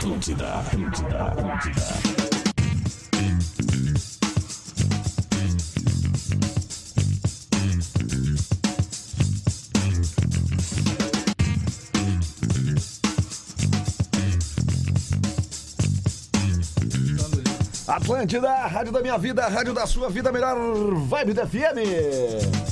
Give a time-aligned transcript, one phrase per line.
[0.00, 1.82] Atlântida, Atlântida, Atlântida.
[17.86, 20.56] Atlântida, rádio da minha vida, rádio da sua vida, melhor
[20.94, 22.69] vibe da FM.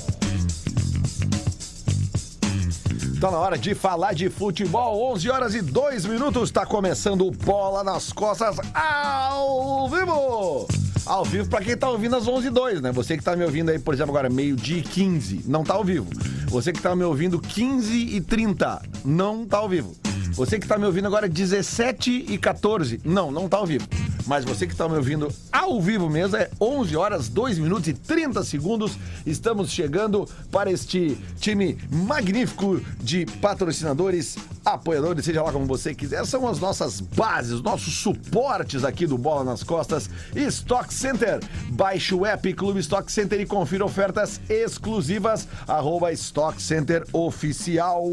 [3.20, 7.32] Tá na hora de falar de futebol, 11 horas e 2 minutos, tá começando o
[7.32, 10.68] Bola nas Costas ao vivo.
[11.04, 12.92] Ao vivo pra quem tá ouvindo às 11 h 02 né?
[12.92, 15.82] Você que tá me ouvindo aí, por exemplo, agora meio-dia e 15, não tá ao
[15.82, 16.08] vivo.
[16.46, 19.96] Você que tá me ouvindo 15 e 30, não tá ao vivo.
[20.34, 23.88] Você que tá me ouvindo agora 17 e 14, não, não tá ao vivo.
[24.28, 27.94] Mas você que está me ouvindo ao vivo mesmo, é 11 horas, 2 minutos e
[27.94, 28.98] 30 segundos.
[29.24, 36.26] Estamos chegando para este time magnífico de patrocinadores, apoiadores, seja lá como você quiser.
[36.26, 40.10] São as nossas bases, os nossos suportes aqui do Bola nas Costas.
[40.36, 41.40] Stock Center.
[41.70, 45.48] Baixe o app Clube Stock Center e confira ofertas exclusivas.
[45.66, 48.12] Arroba Stock Center Oficial.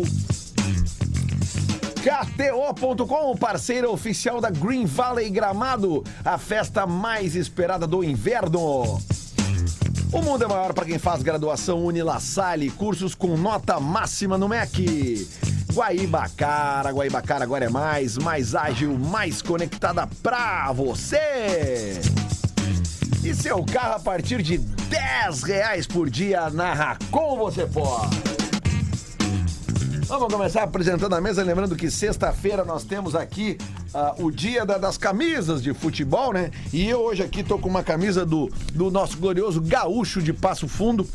[2.05, 9.01] KTO.com, parceiro oficial da Green Valley Gramado, a festa mais esperada do inverno.
[10.13, 15.27] O mundo é maior para quem faz graduação Unilassalle, cursos com nota máxima no MEC.
[15.73, 21.99] Guaibacara, Guaibacara agora é mais, mais ágil, mais conectada pra você.
[23.23, 28.44] E seu carro a partir de 10 reais por dia na Racon você pode.
[30.07, 33.57] Vamos começar apresentando a mesa, lembrando que sexta-feira nós temos aqui
[33.91, 36.51] uh, o dia da, das camisas de futebol, né?
[36.71, 40.67] E eu hoje aqui tô com uma camisa do, do nosso glorioso gaúcho de Passo
[40.67, 41.07] Fundo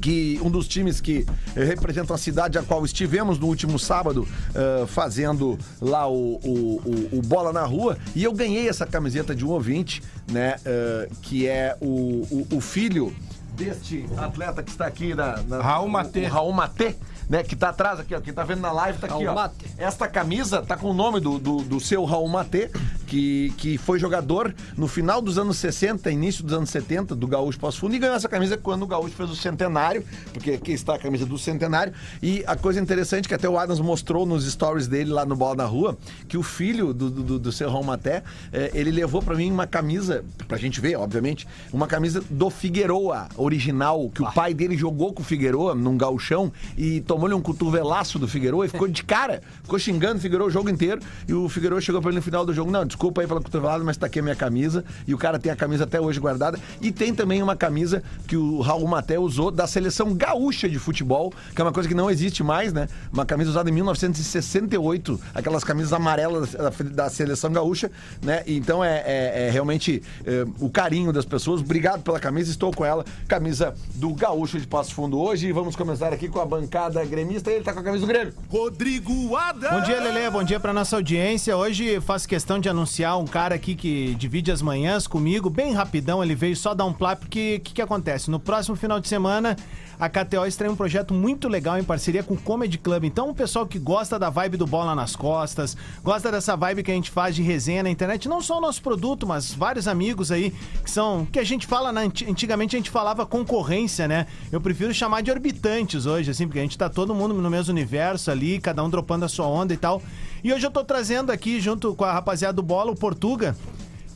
[0.00, 4.86] que um dos times que representam a cidade a qual estivemos no último sábado uh,
[4.86, 9.44] fazendo lá o, o, o, o, Bola na Rua e eu ganhei essa camiseta de
[9.44, 10.56] um ouvinte, né?
[10.60, 13.14] Uh, que é o, o, filho
[13.54, 16.24] deste atleta que está aqui na, na Raul Matê.
[16.24, 16.96] Raul Matê
[17.30, 17.44] né?
[17.44, 18.20] Que tá atrás aqui, ó.
[18.20, 19.50] Quem tá vendo na live tá aqui, ó.
[19.78, 22.68] Esta camisa tá com o nome do, do, do seu Raul Matê,
[23.06, 27.58] que, que foi jogador no final dos anos 60, início dos anos 70, do Gaúcho
[27.60, 30.96] Passo Fundo, e ganhou essa camisa quando o Gaúcho fez o centenário, porque aqui está
[30.96, 31.92] a camisa do centenário.
[32.20, 35.54] E a coisa interessante que até o Adams mostrou nos stories dele lá no Bola
[35.54, 35.96] na Rua,
[36.26, 39.68] que o filho do, do, do seu Raul Maté, eh, ele levou para mim uma
[39.68, 44.28] camisa, pra gente ver, obviamente, uma camisa do Figueroa, original, que ah.
[44.28, 48.26] o pai dele jogou com o Figueroa num gauchão e tomou tomou-lhe um cotovelaço do
[48.26, 49.42] Figueiredo e ficou de cara.
[49.62, 51.02] Ficou xingando o Figueiredo o jogo inteiro.
[51.28, 53.84] E o Figueiredo chegou pra ele no final do jogo: Não, desculpa aí pela cotovelada,
[53.84, 54.82] mas tá aqui a minha camisa.
[55.06, 56.58] E o cara tem a camisa até hoje guardada.
[56.80, 61.30] E tem também uma camisa que o Raul Maté usou da seleção gaúcha de futebol,
[61.54, 62.88] que é uma coisa que não existe mais, né?
[63.12, 67.90] Uma camisa usada em 1968, aquelas camisas amarelas da, da seleção gaúcha,
[68.22, 68.42] né?
[68.46, 71.60] Então é, é, é realmente é, o carinho das pessoas.
[71.60, 73.04] Obrigado pela camisa, estou com ela.
[73.28, 75.48] Camisa do Gaúcho de Passo Fundo hoje.
[75.48, 78.32] E vamos começar aqui com a bancada gremista, ele tá com a camisa do Grêmio.
[78.48, 79.70] Rodrigo Adams.
[79.70, 80.30] Bom dia, Lele.
[80.30, 81.56] Bom dia pra nossa audiência.
[81.56, 86.22] Hoje faço questão de anunciar um cara aqui que divide as manhãs comigo, bem rapidão.
[86.22, 88.30] Ele veio só dar um plá, porque o que, que acontece?
[88.30, 89.56] No próximo final de semana
[90.00, 93.04] a KTO estreia um projeto muito legal em parceria com o Comedy Club.
[93.04, 96.90] Então, o pessoal que gosta da vibe do bola nas costas, gosta dessa vibe que
[96.90, 100.32] a gente faz de resenha na internet, não só o nosso produto, mas vários amigos
[100.32, 101.26] aí que são.
[101.26, 104.26] que a gente fala, na, antigamente a gente falava concorrência, né?
[104.50, 107.72] Eu prefiro chamar de orbitantes hoje, assim, porque a gente tá todo mundo no mesmo
[107.72, 110.02] universo ali, cada um dropando a sua onda e tal.
[110.42, 113.56] E hoje eu tô trazendo aqui, junto com a rapaziada do Bola, o Portuga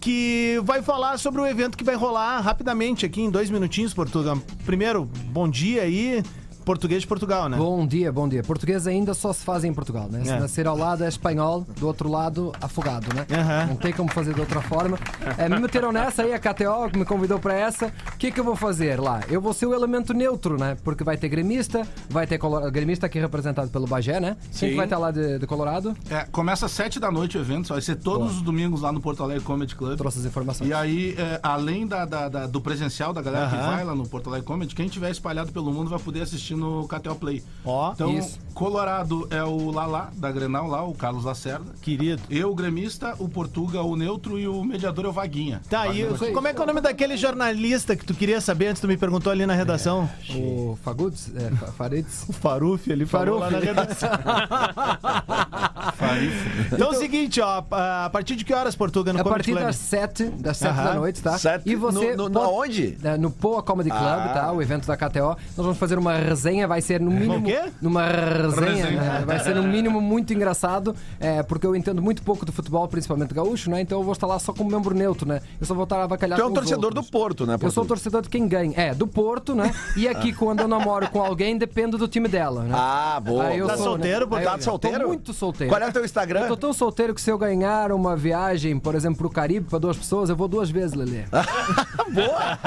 [0.00, 4.39] que vai falar sobre o evento que vai rolar rapidamente aqui em dois minutinhos, Portugal.
[4.67, 6.22] Primeiro, bom dia aí.
[6.64, 7.56] Português de Portugal, né?
[7.56, 8.42] Bom dia, bom dia.
[8.42, 10.25] Português ainda só se faz em Portugal, né?
[10.25, 10.41] Se é.
[10.41, 13.26] nascer ao lado é espanhol, do outro lado afogado, né?
[13.30, 13.66] Uhum.
[13.69, 14.98] Não tem como fazer de outra forma.
[15.36, 17.92] É, me meteram nessa aí, a KTO que me convidou para essa.
[18.14, 19.20] O que que eu vou fazer lá?
[19.28, 20.76] Eu vou ser o elemento neutro, né?
[20.82, 22.70] Porque vai ter gremista, vai ter color...
[22.70, 24.36] gremista aqui representado pelo Bagé, né?
[24.50, 24.69] Sim.
[24.69, 25.94] Quem vai estar lá de, de, Colorado?
[26.08, 28.30] É, começa às sete da noite o evento, vai ser todos Boa.
[28.30, 29.98] os domingos lá no Porto Alegre Comedy Club.
[29.98, 30.71] Trouxe as informações.
[30.71, 33.50] E aí, é, além da, da, da, do presencial da galera uhum.
[33.50, 36.53] que vai lá no Porto Alegre Comedy, quem tiver espalhado pelo mundo vai poder assistir
[36.56, 37.42] no KTO Play.
[37.65, 38.39] Ó, então, isso.
[38.54, 41.72] Colorado é o Lala, da Grenal lá, o Carlos Lacerda.
[41.83, 42.22] Querido.
[42.30, 45.60] Eu, o gremista, o Portuga, o neutro e o mediador é o Vaguinha.
[45.68, 48.80] Tá, aí como é que é o nome daquele jornalista que tu queria saber antes
[48.80, 50.09] tu me perguntou ali na redação?
[50.30, 51.33] É, o Fagudes?
[51.34, 52.24] É, Faredes?
[52.30, 54.09] O Faruf, ele falou lá na redação.
[55.97, 56.34] Farif.
[56.72, 59.53] Então é o seguinte, ó, a partir de que horas, Portuga, no A Comedy partir
[59.53, 59.65] Club?
[59.65, 60.84] das 7 das sete Aham.
[60.84, 61.39] da noite, tá?
[61.39, 62.15] Sete- E você.
[62.16, 62.98] no- no- pode- onde?
[63.03, 64.28] É, No Poa Comedy Club, Ah.
[64.34, 64.53] tá?
[64.53, 65.36] O evento da KTO.
[65.56, 67.44] Nós vamos fazer uma resenha, vai ser no mínimo.
[67.46, 67.64] quê?
[67.80, 69.22] Numa resenha, né?
[69.26, 73.32] Vai ser no mínimo muito engraçado, é, porque eu entendo muito pouco do futebol, principalmente
[73.34, 73.80] gaúcho, né?
[73.80, 75.41] Então eu vou estar lá só como membro neutro, né?
[75.60, 77.06] Eu só vou estar avacalhado Tu é um torcedor outros.
[77.06, 78.72] do Porto, né, Eu sou torcedor de quem ganha.
[78.76, 79.72] É, do Porto, né?
[79.96, 82.74] E aqui, quando eu namoro com alguém, depende do time dela, né?
[82.74, 83.44] Ah, boa.
[83.44, 84.36] Aí eu Tá sou, solteiro, né?
[84.38, 85.00] Aí eu Tá solteiro?
[85.00, 85.72] Tô muito solteiro.
[85.72, 86.41] Qual é o teu Instagram?
[86.41, 89.78] Eu tô tão solteiro que se eu ganhar uma viagem, por exemplo, pro Caribe pra
[89.78, 91.24] duas pessoas, eu vou duas vezes, Lelê.
[92.12, 92.58] boa!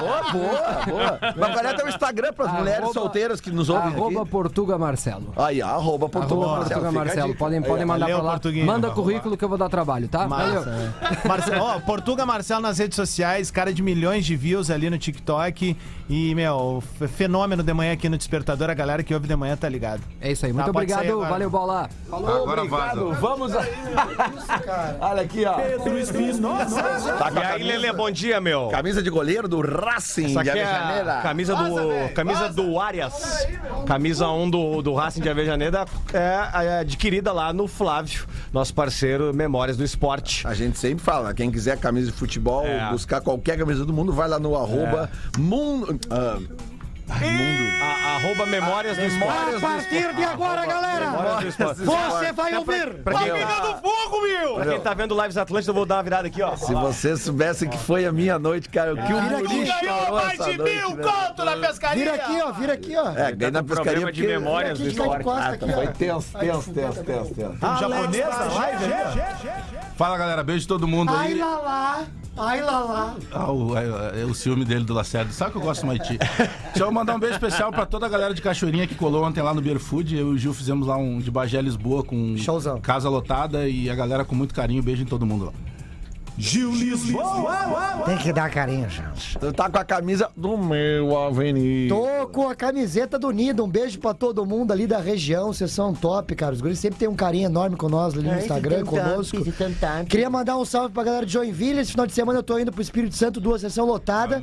[0.00, 1.18] Boa, boa, boa.
[1.36, 4.30] Mas qual é teu Instagram para as mulheres Arroba- solteiras que nos ouvem Arroba aqui?
[4.30, 5.32] Portuga Marcelo.
[5.36, 6.80] Aí, arroba Portuga Arroba Marcelo.
[6.80, 7.34] Portuga Marcelo.
[7.34, 7.86] Podem, Aí, podem ó.
[7.88, 8.32] mandar valeu, pra lá.
[8.32, 8.66] Portuguinho.
[8.66, 10.26] Manda currículo que eu vou dar trabalho, tá?
[10.26, 10.54] Valeu.
[10.64, 10.70] Massa,
[11.24, 11.28] é.
[11.28, 15.76] Marcelo, ó, Portuga Marcelo nas redes sociais, cara de milhões de views ali no TikTok.
[16.08, 16.82] E, meu,
[17.16, 18.70] fenômeno de manhã aqui no Despertador.
[18.70, 20.02] A galera que ouve de manhã tá ligado.
[20.20, 20.52] É isso aí.
[20.52, 21.14] Muito Ah, pode sair obrigado.
[21.16, 21.30] agora.
[21.30, 21.90] Valeu, bola.
[22.12, 23.20] Agora Obrigado, vaza.
[23.20, 23.64] vamos a...
[25.00, 25.54] Olha aqui, ó.
[27.18, 28.68] Tá com E a aí, Lelê, camisa, bom dia, meu.
[28.68, 33.15] camisa de goleiro do Racing Essa aqui é a camisa do, camisa do Arias.
[33.86, 39.32] Camisa 1 do, do Racing de Avejaneira é, é adquirida lá no Flávio, nosso parceiro
[39.32, 40.46] Memórias do Esporte.
[40.46, 42.90] A gente sempre fala, quem quiser camisa de futebol, É.
[42.90, 45.98] buscar qualquer camisa do mundo, vai lá no arroba mundo...
[47.08, 49.34] ah, A- arroba Memórias do Esporte.
[49.34, 51.06] Memórias do partir de agora, galera,
[51.40, 51.80] do Esporte.
[51.84, 52.94] você vai ouvir.
[53.02, 56.56] Pra quem, pra quem tá vendo Lives Atlântica, eu vou dar uma virada aqui, ó.
[56.56, 59.86] Se vocês soubessem que foi a minha noite, cara, o que o Vira Muri aqui.
[59.86, 60.62] chorou essa noite,
[60.96, 61.02] né?
[61.02, 62.04] conto na pescaria!
[62.04, 63.10] Vira aqui, ó, vira aqui, ó.
[63.10, 64.38] É, ganhei na pescaria problema de porque...
[64.38, 65.28] memórias Vira do de esporte.
[65.28, 65.90] Ah, tá, foi ó.
[65.92, 67.04] tenso, tenso, tenso,
[67.34, 67.52] tenso.
[67.54, 68.84] Um japonês na live
[69.96, 70.42] Fala, galera.
[70.42, 71.38] Beijo de todo mundo Ai aí.
[71.38, 72.04] lá lá,
[72.36, 73.16] ai lá lá.
[73.32, 75.32] Ah, o, é, é o ciúme dele do Lacerda.
[75.32, 76.18] Sabe que eu gosto do Haiti?
[76.18, 79.42] Deixa eu mandar um beijo especial pra toda a galera de Cachoeirinha que colou ontem
[79.42, 80.16] lá no Beer Food.
[80.16, 82.80] Eu e o Gil fizemos lá um de Bagé Lisboa com Showzão.
[82.80, 84.82] casa lotada e a galera com muito carinho.
[84.82, 85.52] Beijo em todo mundo lá.
[88.04, 89.38] Tem que dar carinho, gente.
[89.38, 91.94] Tu tá com a camisa do meu avenida.
[91.94, 93.64] Tô com a camiseta do Nido.
[93.64, 95.52] Um beijo pra todo mundo ali da região.
[95.52, 96.54] Vocês são top, cara.
[96.54, 99.36] Os guris sempre tem um carinho enorme com nós ali no Instagram, conosco.
[100.10, 101.80] Queria mandar um salve pra galera de Joinville.
[101.80, 104.42] Esse final de semana eu tô indo pro Espírito Santo, duas sessões lotadas.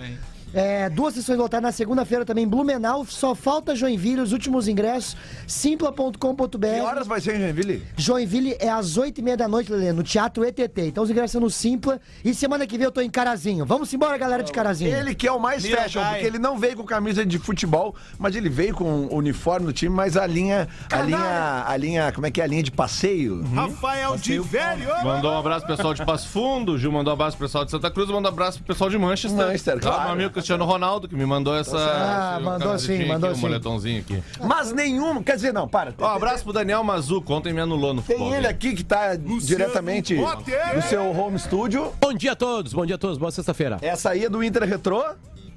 [0.53, 3.05] É, duas sessões lotadas na segunda-feira também Blumenau.
[3.05, 5.17] Só falta Joinville, os últimos ingressos.
[5.47, 6.57] Simpla.com.br.
[6.59, 7.83] Que horas vai ser em Joinville?
[7.97, 10.81] Joinville é às 8h30 da noite, Lelê, no Teatro ETT.
[10.81, 11.99] Então os ingressos são no Simpla.
[12.23, 13.65] E semana que vem eu tô em Carazinho.
[13.65, 14.95] Vamos embora, galera de Carazinho.
[14.95, 18.35] Ele que é o mais fashion, porque ele não veio com camisa de futebol, mas
[18.35, 22.27] ele veio com o uniforme do time, mas a linha, a linha, a linha, como
[22.27, 23.43] é que é a linha de passeio?
[23.53, 24.89] Rafael de Velho!
[25.03, 27.65] Mandou um abraço pro pessoal de Passo Fundo, o Gil mandou um abraço pro pessoal
[27.65, 29.45] de Santa Cruz, mandou um abraço pro pessoal de Manchester.
[29.45, 30.03] Manchester, claro.
[30.03, 31.77] Meu amigo Cristiano Ronaldo, que me mandou essa.
[31.77, 33.41] Ah, esse mandou sim, aqui, mandou um sim.
[33.41, 34.21] moletomzinho aqui.
[34.41, 35.93] Mas nenhum, quer dizer, não, para.
[35.97, 38.27] Ó, abraço pro Daniel Mazuco, ontem me anulou no Tem futebol.
[38.33, 38.47] ele dele.
[38.47, 41.93] aqui que tá diretamente do seu home studio.
[41.99, 43.77] Bom dia a todos, bom dia a todos, boa sexta-feira.
[43.81, 45.01] Essa aí é do Inter Retrô.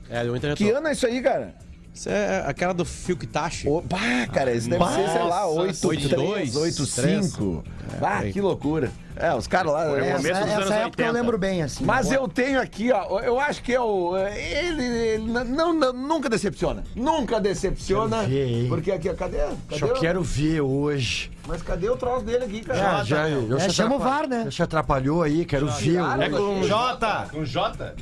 [0.09, 1.53] É, do Inter Que ano é isso aí, cara?
[1.97, 3.67] Isso é aquela do Fio Kitachi.
[3.67, 3.97] Opa,
[4.31, 7.65] cara, esse deve ser, sei lá, 8, 8, 3, 8, 5.
[8.03, 8.91] Ah, que loucura.
[9.17, 9.87] É, os caras lá.
[9.91, 11.11] um Essa, começo dos essa época eu 80.
[11.13, 11.85] lembro bem, assim.
[11.87, 14.15] Mas eu tenho aqui, ó, eu acho que é o.
[14.15, 16.85] Ele, ele não, não- nunca decepciona.
[16.95, 18.19] Nunca decepciona.
[18.19, 18.67] Quero ver, hein?
[18.69, 19.39] Porque aqui, ó, cadê?
[19.71, 21.31] cadê o- quero ver hoje.
[21.49, 22.79] Mas cadê o troço dele aqui, cara?
[22.79, 24.43] Já, já, eu É, chama o VAR, né?
[24.45, 26.23] Já se atrapalhou aí, quero ver Ah, hoje.
[26.25, 27.27] é com Jota!
[27.33, 27.95] Com J?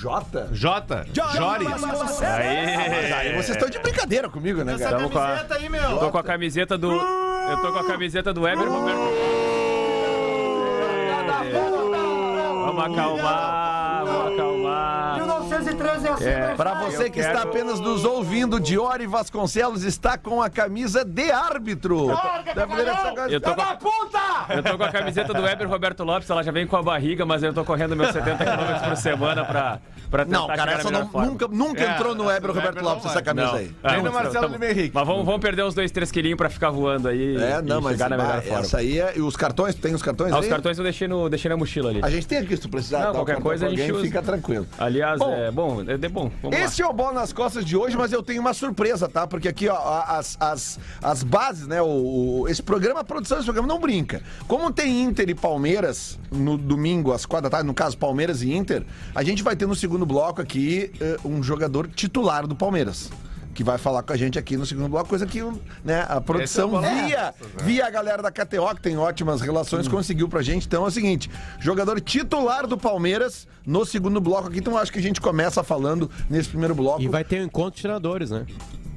[0.00, 0.48] J?
[0.52, 1.04] J?
[1.36, 1.64] Jory?
[1.64, 1.84] Mas
[3.12, 4.96] aí vocês estão de brincadeira comigo, né, cara?
[4.96, 5.82] Tamo com a- Camiseta aí, meu!
[5.82, 6.92] Eu tô com a camiseta do.
[6.92, 8.98] Eu tô com a camiseta do Eber Roberto.
[12.64, 13.57] Vamos acalmar,
[16.20, 21.30] é para você que está apenas nos ouvindo, Diori Vasconcelos está com a camisa de
[21.30, 22.10] árbitro.
[22.10, 23.32] Assim.
[23.32, 23.54] Eu tô,
[24.76, 24.88] com a...
[24.90, 27.96] camiseta do Weber Roberto Lopes, ela já vem com a barriga, mas eu tô correndo
[27.96, 31.94] meus 70 km por semana pra, para tentar Não, cara, essa não, nunca, nunca é,
[31.94, 33.54] entrou no Weber Roberto Lopes essa camisa não.
[33.54, 33.72] aí.
[33.82, 34.90] Ah, Nem no Marcelo então, Henrique.
[34.94, 37.36] Mas vamos, vamos perder uns 2, 3 quilinhos pra ficar voando aí.
[37.36, 38.60] É, não, mas chegar na melhor forma.
[38.60, 39.12] essa aí é...
[39.16, 41.90] E os cartões, tem os cartões ah, os cartões eu deixei, no, deixei na mochila
[41.90, 42.00] ali.
[42.02, 43.06] A gente tem aqui se tu precisar.
[43.06, 44.66] Não, qualquer coisa a gente fica tranquilo.
[44.78, 46.30] Aliás, é é bom, é, é bom.
[46.42, 49.26] Vamos Esse é o Bola nas Costas de hoje, mas eu tenho uma surpresa, tá?
[49.26, 51.80] Porque aqui, ó, as, as, as bases, né?
[51.82, 51.86] O,
[52.42, 54.22] o- esse programa, a produção desse programa não brinca.
[54.46, 58.52] Como tem Inter e Palmeiras no domingo, às quatro da tarde, no caso Palmeiras e
[58.54, 63.10] Inter, a gente vai ter no segundo bloco aqui eh, um jogador titular do Palmeiras.
[63.58, 65.42] Que vai falar com a gente aqui no segundo bloco, coisa que
[65.84, 67.34] né, a produção nas via,
[67.64, 70.64] via a galera da KTO, que tem ótimas relações, conseguiu pra gente.
[70.68, 74.60] Então é o seguinte: jogador titular do Palmeiras no segundo bloco aqui.
[74.60, 77.02] Então acho que a gente começa falando nesse primeiro bloco.
[77.02, 78.46] E vai ter um encontro de treinadores, né?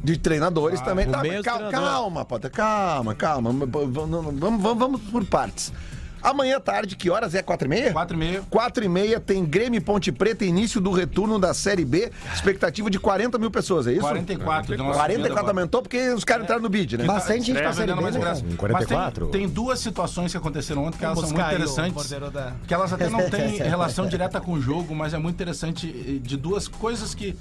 [0.04, 1.08] De treinadores também.
[1.08, 1.72] o Tá, calma, treinador.
[1.72, 3.52] calma, Potter, calma, calma.
[3.52, 5.74] Vamos, vamos, vamos por partes.
[6.22, 7.42] Amanhã à tarde, que horas é?
[7.42, 7.92] Quatro e meia?
[7.92, 8.42] 4 e meia.
[8.50, 12.12] Quatro e meia tem Grêmio Ponte Preta, início do retorno da Série B.
[12.34, 14.02] Expectativa de 40 mil pessoas, é isso?
[14.02, 14.76] 44.
[14.76, 15.48] deu uma 44 subida agora.
[15.52, 17.06] aumentou porque os caras entraram no bid, né?
[17.06, 18.42] Bastante gente Tá pra série B, né, ingresso.
[18.42, 18.54] cara?
[18.54, 19.26] Em 44?
[19.26, 22.10] Mas tem, tem duas situações que aconteceram ontem que elas são muito interessantes.
[22.32, 25.88] da- Que elas até não têm relação direta com o jogo, mas é muito interessante
[25.90, 27.36] eh, de duas coisas que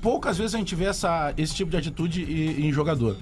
[0.00, 3.16] poucas vezes a gente vê essa, esse tipo de atitude e- em jogador.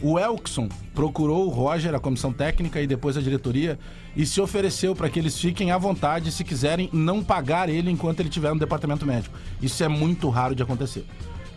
[0.00, 3.78] O Elkson procurou o Roger, a comissão técnica e depois a diretoria
[4.16, 8.20] e se ofereceu para que eles fiquem à vontade, se quiserem, não pagar ele enquanto
[8.20, 9.36] ele estiver no departamento médico.
[9.60, 11.04] Isso é muito raro de acontecer.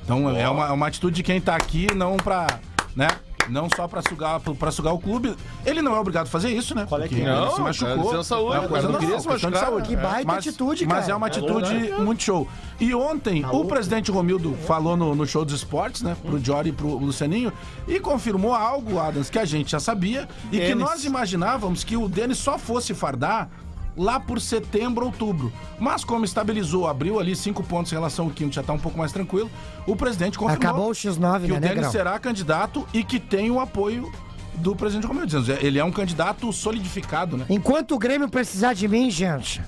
[0.04, 2.48] Então é uma, é uma atitude de quem tá aqui, não pra.
[2.96, 3.08] né?
[3.50, 5.36] Não só pra sugar, pra sugar o clube.
[5.66, 6.86] Ele não é obrigado a fazer isso, né?
[6.88, 8.20] Porque ele Não, se machucou.
[8.20, 9.70] é saúde, É uma coisa não queria se questão de machucar.
[9.72, 9.88] saúde.
[9.90, 11.12] Que baita mas, atitude, Mas cara.
[11.12, 12.48] é uma atitude muito show.
[12.80, 16.16] E ontem, o presidente Romildo falou no, no show dos esportes, né?
[16.24, 17.52] Pro Jory e pro Lucianinho,
[17.88, 22.08] e confirmou algo, Adams, que a gente já sabia e que nós imaginávamos que o
[22.08, 23.50] Denis só fosse fardar
[23.96, 25.52] lá por setembro, outubro.
[25.80, 28.98] Mas como estabilizou, abriu ali cinco pontos em relação ao quinto, já tá um pouco
[28.98, 29.50] mais tranquilo,
[29.86, 33.52] o presidente confirmou Acabou o X9, que né, o Denis será candidato e que tem
[33.52, 34.12] o apoio
[34.56, 35.28] do presidente Romildo.
[35.28, 37.46] Dizendo, ele é um candidato solidificado, né?
[37.50, 39.62] Enquanto o Grêmio precisar de mim, gente,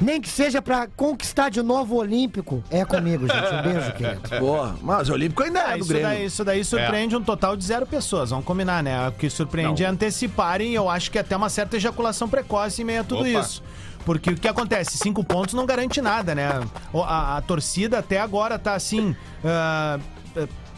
[0.00, 3.54] nem que seja pra conquistar de novo o Olímpico, é comigo, gente.
[3.54, 4.20] Um beijo, querido.
[4.40, 4.76] Boa.
[4.80, 6.08] Mas o Olímpico ainda Ah, é do isso, Grêmio.
[6.08, 9.08] daí, isso daí surpreende um total de zero pessoas, vamos combinar, né?
[9.08, 13.00] O que surpreende é anteciparem, eu acho que até uma certa ejaculação precoce em meio
[13.00, 13.28] a tudo Opa.
[13.40, 13.62] isso.
[14.04, 14.96] Porque o que acontece?
[14.96, 16.48] Cinco pontos não garante nada, né?
[16.92, 19.14] O- A, a torcida até agora tá assim.
[19.44, 19.98] ah,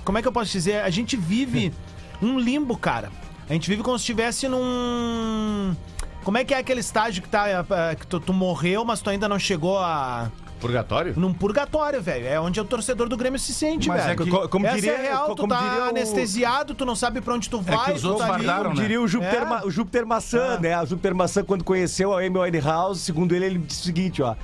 [0.05, 0.83] como é que eu posso dizer?
[0.83, 1.73] A gente vive
[2.23, 3.11] um limbo, cara.
[3.49, 5.77] A gente vive como se estivesse num.
[6.25, 9.11] Como é que é aquele estágio que, tá, ah, que tu, tu morreu, mas tu
[9.11, 10.31] ainda não chegou a.
[10.61, 11.15] Purgatório?
[11.17, 12.27] Num purgatório, velho.
[12.27, 14.13] É onde o torcedor do Grêmio se sente, Mas velho.
[14.13, 16.75] é que- Co- como Essa diria- é real, co- tu como tá diria o- anestesiado,
[16.75, 18.45] tu não sabe pra onde tu vai, que os tu tá ali.
[18.45, 18.83] fardaram, né?
[18.83, 19.45] Diria o Júpiter, É.
[19.47, 20.61] Ma- o Júpiter Maçã, É.
[20.61, 20.83] né?
[20.83, 24.35] O Júpiter Maçã, quando conheceu a Amy Winehouse, segundo ele, ele disse o seguinte, ó.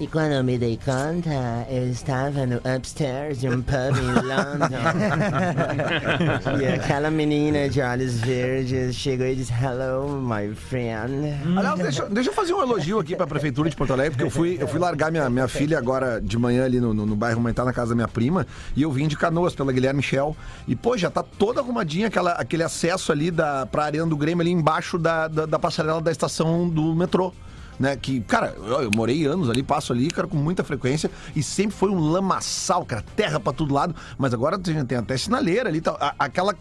[0.00, 1.30] E quando eu me dei conta,
[1.70, 4.66] eu estava no upstairs de um pub em London.
[6.60, 11.32] e aquela menina de olhos verdes chegou e disse: Hello, my friend.
[11.56, 14.30] Aliás, deixa, deixa eu fazer um elogio aqui pra Prefeitura de Porto Alegre, porque eu
[14.30, 17.38] fui, eu fui largar minha, minha filha agora de manhã ali no, no, no bairro
[17.38, 20.36] Humanitá, na casa da minha prima, e eu vim de canoas pela Guilherme Michel.
[20.66, 24.42] E, pô, já tá toda arrumadinha aquela, aquele acesso ali da, pra Arena do Grêmio,
[24.42, 27.32] ali embaixo da, da, da passarela da estação do metrô.
[27.78, 31.76] Né, que, cara, eu, morei anos ali, passo ali, cara, com muita frequência, e sempre
[31.76, 35.82] foi um lamaçal, cara, terra pra todo lado, mas agora tem, tem até sinaleira ali.
[36.00, 36.54] A- aquela,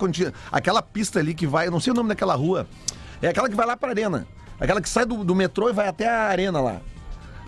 [0.52, 2.66] aquela pista ali que vai, eu não sei o nome daquela rua,
[3.22, 4.26] é aquela que vai lá pra arena.
[4.60, 6.78] Aquela que sai do, do metrô e vai até a arena lá.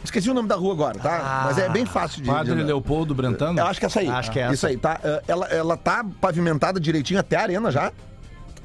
[0.04, 1.44] Esqueci o nome da rua agora, tá?
[1.46, 2.30] Mas é bem fácil de.
[2.30, 2.62] Padre de...
[2.64, 3.60] Leopoldo Brentano?
[3.60, 4.08] Eu acho que é essa aí.
[4.10, 4.54] Acho que é essa.
[4.54, 5.00] Isso aí, tá?
[5.04, 7.92] Eh, Ela, ela tá pavimentada direitinho até a arena já?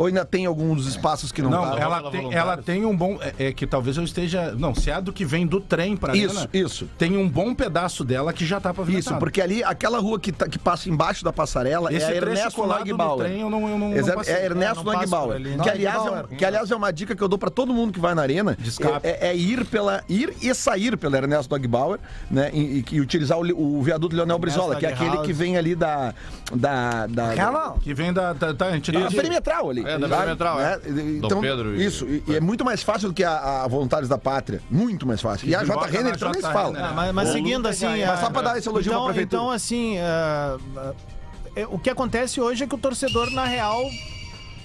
[0.00, 1.78] Ou ainda tem alguns dos espaços que não, Não, tá?
[1.78, 3.18] ela Ela tem, ela tem um bom.
[3.20, 4.52] É, é que talvez eu esteja.
[4.56, 6.88] Não, se é a do que vem do trem pra Isso, arena, isso.
[6.96, 9.10] Tem um bom pedaço dela que já tá pavimentado.
[9.14, 12.10] Isso, porque ali, aquela rua que, tá- que passa embaixo da passarela Esse é a
[12.12, 13.26] trecho Ernesto colado do Neugbauer.
[13.26, 14.34] trem eu não, eu não, Exa- não passei.
[14.36, 15.36] é Ernesto É, não passo por Neugbauer.
[15.36, 15.58] ali.
[15.58, 18.00] Que aliás, é, que aliás é uma dica que eu dou pra todo mundo que
[18.00, 18.56] vai na arena.
[18.58, 19.06] De escape.
[19.06, 21.98] É, é ir pela ir e sair pela Ernesto Neugbauer,
[22.30, 22.48] né?
[22.54, 25.58] E, e- e utilizar o, li- o viaduto Leonel Brizola, que é aquele que vem
[25.58, 26.14] ali da
[26.54, 27.74] da da, Calma.
[27.82, 28.32] Que vem da.
[28.32, 29.14] da, da da entidade.
[29.14, 29.89] perimetral ali.
[29.90, 30.76] É, da perimetral, é.
[30.76, 31.18] Né?
[31.20, 32.06] Dom Então, Pedro e- isso.
[32.06, 34.60] E, e é muito mais fácil do que a, a Voluntários da Pátria.
[34.70, 35.48] Muito mais fácil.
[35.48, 35.86] E a J.
[35.86, 36.72] Renner também se fala.
[36.74, 36.84] Renner.
[36.90, 37.86] Ah, mas, mas seguindo assim.
[37.86, 39.42] Mas ah, só pra dar esse elogio então, pra prefeitura.
[39.42, 39.96] Então, assim.
[39.98, 43.82] é, o que acontece hoje é que o torcedor, na real.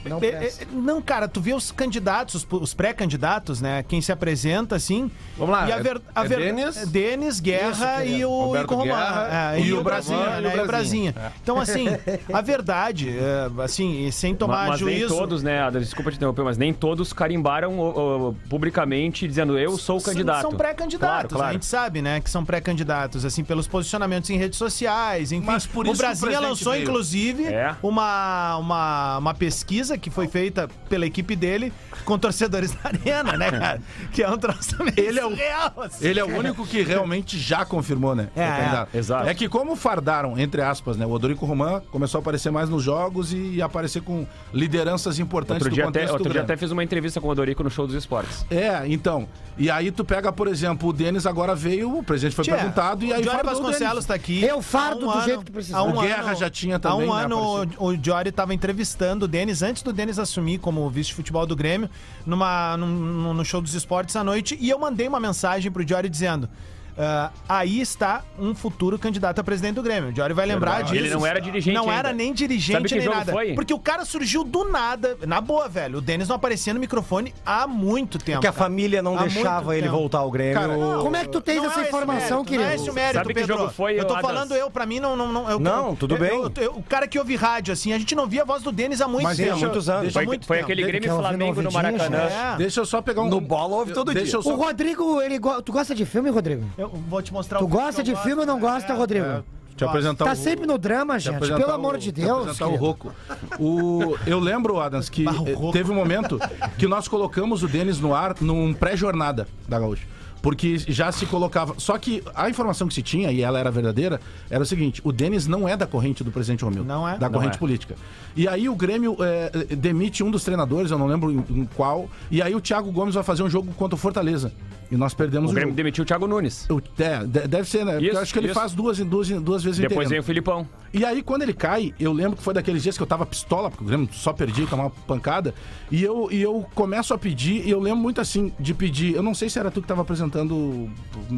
[0.09, 3.83] Não é- é- não, cara, tu vê os candidatos, os, os pré-candidatos, né?
[3.87, 5.09] Quem se apresenta, assim.
[5.37, 6.77] Vamos lá, E a ver, a é ver, Denis?
[6.77, 10.55] é Denis, Guerra e o Ico É, e o Brasinha, Brasinha, né?
[10.57, 11.15] e o Brasinha.
[11.41, 11.87] Então, assim,
[12.31, 15.15] a verdade, é, assim, sem tomar mas nem juízo.
[15.15, 20.01] todos, né, Ada, desculpa te interromper, mas nem todos carimbaram publicamente dizendo eu sou o
[20.01, 20.41] candidato.
[20.41, 21.49] São pré-candidatos, Claro, claro.
[21.49, 22.19] a gente sabe, né?
[22.19, 25.45] Que são pré-candidatos, assim, pelos posicionamentos em redes sociais, enfim.
[25.45, 26.83] Mas por o isso o Brasinha lançou, veio.
[26.83, 27.75] inclusive, É.
[27.81, 31.71] uma, uma, uma pesquisa que foi feita pela equipe dele
[32.03, 33.81] com torcedores da arena, né, cara?
[34.11, 36.05] Que é um troço meio Ele é o- surreal, assim.
[36.07, 38.29] Ele é o único que realmente já confirmou, né?
[38.35, 38.89] É, o candidato.
[38.93, 39.27] é, exato.
[39.29, 41.05] É que como fardaram, entre aspas, né?
[41.05, 45.69] O Odorico Roman começou a aparecer mais nos jogos e aparecer com lideranças importantes Outro
[45.69, 47.95] do dia, até, outro dia até fiz uma entrevista com o Odorico no show dos
[47.95, 48.45] esportes.
[48.49, 49.27] É, então.
[49.57, 53.05] E aí tu pega, por exemplo, o Denis agora veio, o presidente foi Tia, perguntado
[53.05, 54.05] e aí o o Vasconcelos Denis.
[54.05, 54.43] tá aqui.
[54.43, 55.77] Eu fardo Há um do ano- jeito que precisar.
[55.77, 57.83] há um O Guerra ano- já tinha Há também, um né, ano aparecido.
[57.83, 61.89] o, o Jory tava entrevistando o Denis antes do Denis assumir como vice-futebol do Grêmio
[62.25, 65.87] numa, num- num- no show dos esportes à noite e eu mandei uma mensagem pro
[65.87, 66.49] Jory dizendo
[66.97, 70.11] Uh, aí está um futuro candidato a presidente do Grêmio.
[70.11, 70.93] O Diori vai lembrar Verdade.
[70.93, 71.05] disso.
[71.05, 71.93] Ele não era dirigente Não ainda.
[71.95, 73.31] era nem Sabe dirigente que nem jogo nada.
[73.33, 73.53] foi?
[73.53, 75.17] Porque o cara surgiu do nada.
[75.27, 75.97] Na boa, velho.
[75.97, 78.39] O Denis não aparecia no microfone há muito tempo.
[78.39, 79.97] Que a família não Há deixava ele tempo.
[79.97, 80.53] voltar ao Grêmio.
[80.53, 82.63] Cara, não, Como é que tu tens essa é informação, mérito, querido?
[82.63, 83.57] Não é esse o mérito, Sabe que Pedro.
[83.57, 84.31] jogo foi, Eu tô Adams?
[84.31, 85.17] falando eu, pra mim, não...
[85.17, 86.29] Não, não, eu, Não, eu- tudo eu- bem.
[86.29, 88.71] eu- eu- o cara que ouve rádio, assim, a gente não via a voz do
[88.71, 89.51] Denis há muito Mas tempo.
[89.53, 90.13] há muitos anos.
[90.13, 90.71] Foi, muito foi tempo.
[90.71, 92.17] aquele Grêmio Flamengo no Maracanã.
[92.19, 92.55] É.
[92.57, 93.27] Deixa eu só pegar um.
[93.29, 94.39] No bola ouve todo dia.
[94.39, 96.63] O Rodrigo, ele tu gosta de filme, Rodrigo?
[96.93, 98.95] Eu vou te mostrar Tu gosta de filme ou não gosta, é.
[98.95, 99.25] Rodrigo?
[99.25, 99.43] É,
[99.75, 101.35] te apresentar Tá o- sempre no drama, te gente.
[101.35, 102.39] apresentar Pelo o- amor de te Deus.
[102.41, 102.85] apresentar o querido.
[102.85, 103.11] Roco.
[103.59, 105.71] O, eu lembro, Adams, que o eh, Rocco.
[105.71, 106.39] teve um momento
[106.77, 110.03] que nós colocamos o Denis no ar num pré-jornada da Gaúcha.
[110.41, 111.73] Porque já se colocava.
[111.79, 115.11] Só que a informação que se tinha, e ela era verdadeira, era o seguinte: o
[115.11, 116.87] Denis não é da corrente do presidente Romildo.
[116.87, 117.17] Não é?
[117.17, 117.59] Da Não corrente é.
[117.59, 117.95] política.
[118.35, 122.07] E aí o Grêmio eh, demite um dos treinadores, eu não lembro em, em qual.
[122.29, 124.53] E aí o Thiago Gomes vai fazer um jogo contra o Fortaleza.
[124.91, 125.77] E nós perdemos O o, Grêmio jogo.
[125.77, 126.67] demitiu o Thiago Nunes.
[126.69, 127.93] O- é, de- deve ser, né?
[127.93, 128.53] Porque Isso, eu acho que ele isso.
[128.59, 130.67] faz duas, duas, duas vezes Depois vem o Filipão.
[130.93, 133.69] E aí, quando ele cai, eu lembro que foi daqueles dias que eu tava pistola,
[133.71, 135.53] porque o Grêmio só perdia, tomava pancada.
[135.91, 139.15] E eu, e eu começo a pedir, e eu lembro muito assim, de pedir.
[139.15, 140.89] Eu não sei se era tu que tava apresentando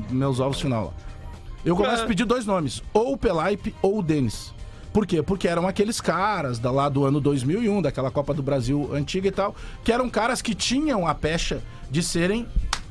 [0.10, 0.94] meus ovos final lá.
[1.66, 4.54] Eu começo a pedir dois nomes, ou o Pelaipe ou o Denis.
[4.94, 5.22] Por quê?
[5.22, 9.32] Porque eram aqueles caras da, lá do ano 2001, daquela Copa do Brasil antiga e
[9.32, 11.62] tal, que eram caras que tinham a pecha
[11.92, 12.48] de serem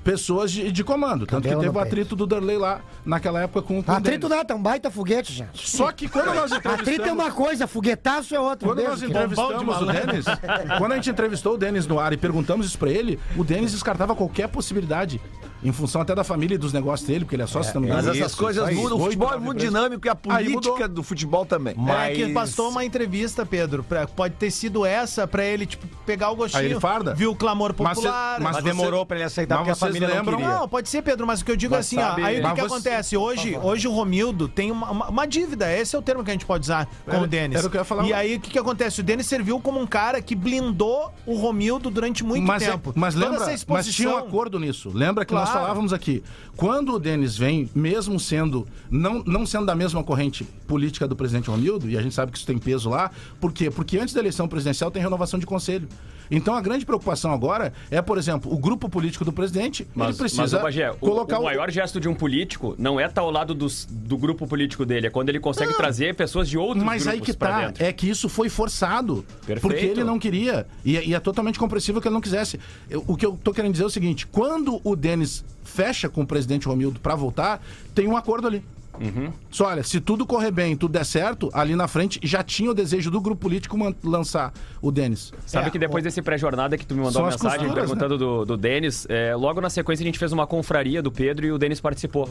[0.06, 1.26] pessoas de, de comando.
[1.26, 1.86] Tanto Cabelo que teve o peito.
[1.88, 4.36] atrito do Darley lá, naquela época com, com o Atrito Denis.
[4.36, 5.68] nada, é um baita foguete, gente.
[5.68, 7.24] Só que quando nós Atrito é entrevistamos...
[7.24, 8.68] uma coisa, foguetaço é outra.
[8.68, 10.24] Quando nós entrevistamos o Denis,
[10.78, 13.72] quando a gente entrevistou o Denis no ar e perguntamos isso pra ele, o Denis
[13.72, 15.20] descartava qualquer possibilidade.
[15.64, 17.90] Em função até da família e dos negócios dele, porque ele é sócio também.
[17.92, 18.98] Mas essas coisas mudam.
[18.98, 21.74] O futebol é muito dinâmico e a política do futebol também.
[22.06, 23.82] É que bastou uma entrevista, Pedro.
[23.82, 26.60] pra- pode ter sido essa pra ele, tipo, pegar o gostinho.
[26.62, 27.14] Aí ele farda.
[27.14, 28.40] Viu o clamor Mas cê- popular.
[28.40, 30.58] mas Mas você- demorou pra ele aceitar mas porque a família lembram- não queria.
[30.60, 32.24] Não, pode ser, Pedro, mas o que eu digo é Mas assim, sabe- ó.
[32.26, 33.16] Aí o que, Mas que você- acontece?
[33.16, 35.72] Hoje, hoje o Romildo tem uma, uma- uma dívida.
[35.72, 37.58] Esse é o termo que a gente pode usar com Era- o Denis.
[37.58, 39.00] era o que eu ia falar E aí o que, que acontece?
[39.00, 42.92] O Denis serviu como um cara que blindou o Romildo durante muito mas, é- tempo.
[42.94, 44.90] mas lembra, mas tinha um acordo nisso.
[44.92, 45.46] Lembra que nós.
[45.60, 46.22] Falávamos aqui.
[46.56, 51.50] Quando o Denis vem, mesmo sendo não, não sendo da mesma corrente política do presidente
[51.50, 53.10] Romildo, e a gente sabe que isso tem peso lá,
[53.40, 53.70] por quê?
[53.70, 55.88] Porque antes da eleição presidencial tem renovação de conselho.
[56.28, 60.18] Então a grande preocupação agora é, por exemplo, o grupo político do presidente, Mas, ele
[60.18, 63.30] precisa mas, Bagé, o- colocar o, maior gesto de um político não é estar ao
[63.30, 67.06] lado dos- do grupo político dele, é quando ele consegue trazer pessoas de outros Mas
[67.06, 67.84] aí grupos que pra tá, dentro.
[67.84, 69.24] é que isso foi forçado.
[69.46, 69.60] Perfeito.
[69.60, 70.66] Porque ele não queria.
[70.84, 72.58] E, é- e é totalmente compreensível que ele não quisesse.
[72.90, 76.22] Eu- o que eu tô querendo dizer é o seguinte: quando o Denis fecha com
[76.22, 77.62] o presidente Romildo pra voltar,
[77.94, 78.62] tem um acordo ali.
[79.00, 79.32] Uhum.
[79.50, 82.70] Só olha, se tudo correr bem e tudo der certo, ali na frente já tinha
[82.70, 85.32] o desejo do grupo político lançar o Denis.
[85.46, 87.84] Sabe É, que depois desse pré-jornada que tu me mandou São a as mensagem costuras,
[87.84, 91.46] perguntando do, do Denis, é, logo na sequência a gente fez uma confraria do Pedro
[91.46, 92.28] e o Denis participou.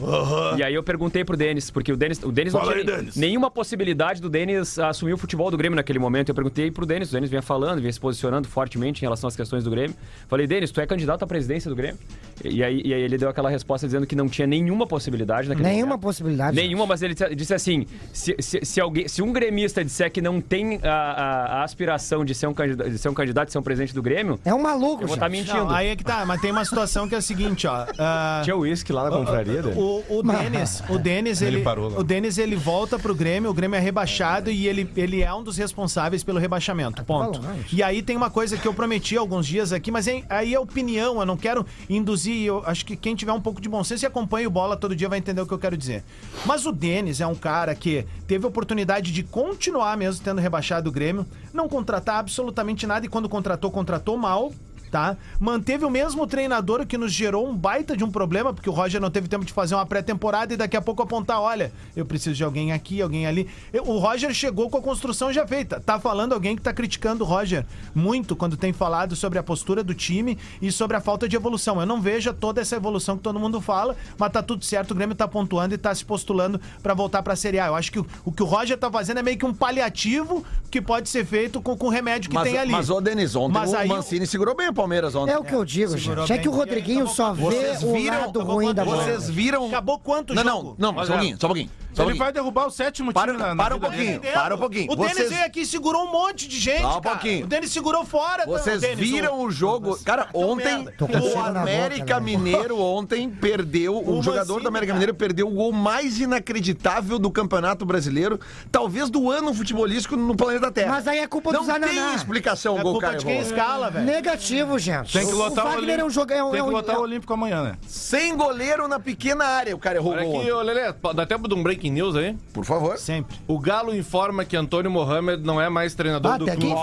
[0.56, 2.98] E aí eu perguntei pro Denis, porque o Denis, o Denis não Fala tinha aí,
[2.98, 3.16] Denis.
[3.16, 6.28] nenhuma possibilidade do Denis assumir o futebol do Grêmio naquele momento.
[6.30, 9.36] Eu perguntei pro Denis, o Denis vinha falando, vinha se posicionando fortemente em relação às
[9.36, 9.96] questões do Grêmio.
[10.28, 11.98] Falei, Denis, tu é candidato à presidência do Grêmio?
[12.44, 15.66] E aí, e aí ele deu aquela resposta dizendo que não tinha nenhuma possibilidade naquele
[15.68, 16.02] Nenhuma momento.
[16.02, 16.55] possibilidade.
[16.56, 20.40] Nenhuma, mas ele disse- assim: se, se, se alguém, se um gremista disser que não
[20.40, 23.58] tem a, a- a aspiração de ser, um candidato, de ser um candidato, de ser
[23.58, 25.40] um presidente do Grêmio, É um maluco, eu vou estar gente.
[25.46, 25.64] mentindo.
[25.66, 27.86] Não, aí é que tá, mas tem uma situação que é a seguinte, ó.
[27.98, 29.74] ah, Tinha uísque lá na confraria dele?
[29.78, 31.98] O, o Denis, o Denis, ele, Ele parou lá.
[32.00, 35.42] o Denis, ele volta pro Grêmio, o Grêmio é rebaixado e ele, ele é um
[35.42, 37.40] dos responsáveis pelo rebaixamento, ponto.
[37.72, 41.18] E aí tem uma coisa que eu prometi alguns dias aqui, mas aí é opinião,
[41.20, 44.06] eu não quero induzir, eu acho que quem tiver um pouco de bom senso e
[44.06, 46.02] acompanha o Bola todo dia vai entender o que eu quero dizer.
[46.46, 50.88] Mas o Denis é um cara que teve a oportunidade de continuar mesmo tendo rebaixado
[50.88, 54.52] o Grêmio, não contratar absolutamente nada e quando contratou, contratou mal,
[54.90, 55.16] tá?
[55.38, 59.00] Manteve o mesmo treinador que nos gerou um baita de um problema, porque o Roger
[59.00, 62.34] não teve tempo de fazer uma pré-temporada e daqui a pouco apontar, olha, eu preciso
[62.36, 63.48] de alguém aqui, alguém ali.
[63.84, 65.80] O Roger chegou com a construção já feita.
[65.80, 69.82] Tá falando alguém que tá criticando o Roger muito quando tem falado sobre a postura
[69.82, 71.80] do time e sobre a falta de evolução.
[71.80, 74.94] Eu não vejo toda essa evolução que todo mundo fala, mas tá tudo certo, o
[74.94, 77.66] Grêmio tá pontuando e tá se postulando pra voltar pra Série A.
[77.66, 80.44] Eu acho que o, o que o Roger tá fazendo é meio que um paliativo
[80.70, 82.72] que pode ser feito com, com o remédio que Mas, tem ali.
[82.72, 85.32] mas ô, Denis, ontem Mas o aí o- Mancini segurou bem o Palmeiras ontem.
[85.32, 86.32] É o que eu digo, gente.
[86.32, 87.44] É que o Rodriguinho só vê
[87.82, 89.02] o lado ruim da bola.
[89.04, 89.66] Vocês viram...
[89.66, 90.76] Acabou quanto não, jogo?
[90.78, 91.70] Não, não, não, só um pouquinho, só um pouquinho.
[91.96, 94.20] Só Ele vai derrubar o sétimo Para- time na, na para um pouquinho.
[94.20, 94.34] dele.
[94.34, 94.92] Para um pouquinho.
[94.92, 97.16] O Denis Vocês- veio aqui e segurou um monte de gente, Só um cara.
[97.16, 97.44] pouquinho.
[97.46, 98.44] O Denis segurou fora.
[98.44, 99.98] Vocês o Denis, viram o jogo.
[100.04, 102.26] Cara, Tão ontem o na boca, América né?
[102.26, 103.96] Mineiro ontem perdeu.
[103.96, 104.98] O O jogador do América cara.
[104.98, 108.38] Mineiro perdeu o gol mais inacreditável do Campeonato Brasileiro,
[108.70, 110.90] talvez do ano futebolístico no planeta Terra.
[110.92, 111.86] Mas aí é culpa Não do Zananá.
[111.92, 114.04] tem explicação É o gol culpa cara de quem escala, velho.
[114.04, 114.65] Negativo.
[114.72, 115.12] Ofensivo, gente.
[115.12, 116.00] Tem que lotar o o, Wagner Olímpico.
[116.00, 116.38] é um jogador.
[116.38, 117.76] É um, Tem que é um- lotar é o um- Olímpico amanhã, né?
[117.86, 120.40] Sem goleiro na pequena área, o cara errou Olha o gol.
[120.40, 122.36] aqui, ô Lelê, dá tempo de um breaking news aí?
[122.52, 122.96] Por favor.
[122.98, 123.36] Sempre.
[123.46, 126.66] O Galo informa que Antônio Mohamed não é mais treinador Ah, do clube.
[126.66, 126.74] né?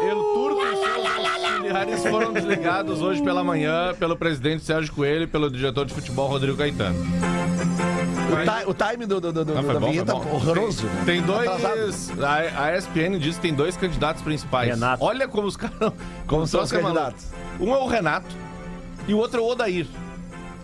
[0.00, 5.26] El Turco e seus auxiliares foram desligados hoje pela manhã pelo presidente Sérgio Coelho e
[5.26, 6.96] pelo diretor de futebol Rodrigo Caetano.
[8.28, 10.18] O, ti- o time do, do, do, do- Ah, foi da bom, vinheta bom.
[10.34, 10.86] horroroso.
[10.86, 11.02] né?
[11.06, 11.48] Tem dois.
[12.20, 14.68] A, a ESPN diz que tem dois candidatos principais.
[14.70, 15.02] Renato.
[15.04, 15.92] Olha como os caras.
[16.26, 17.26] Como são os é candidatos?
[17.58, 18.26] Um é o Renato
[19.06, 19.86] e o outro é o Odair.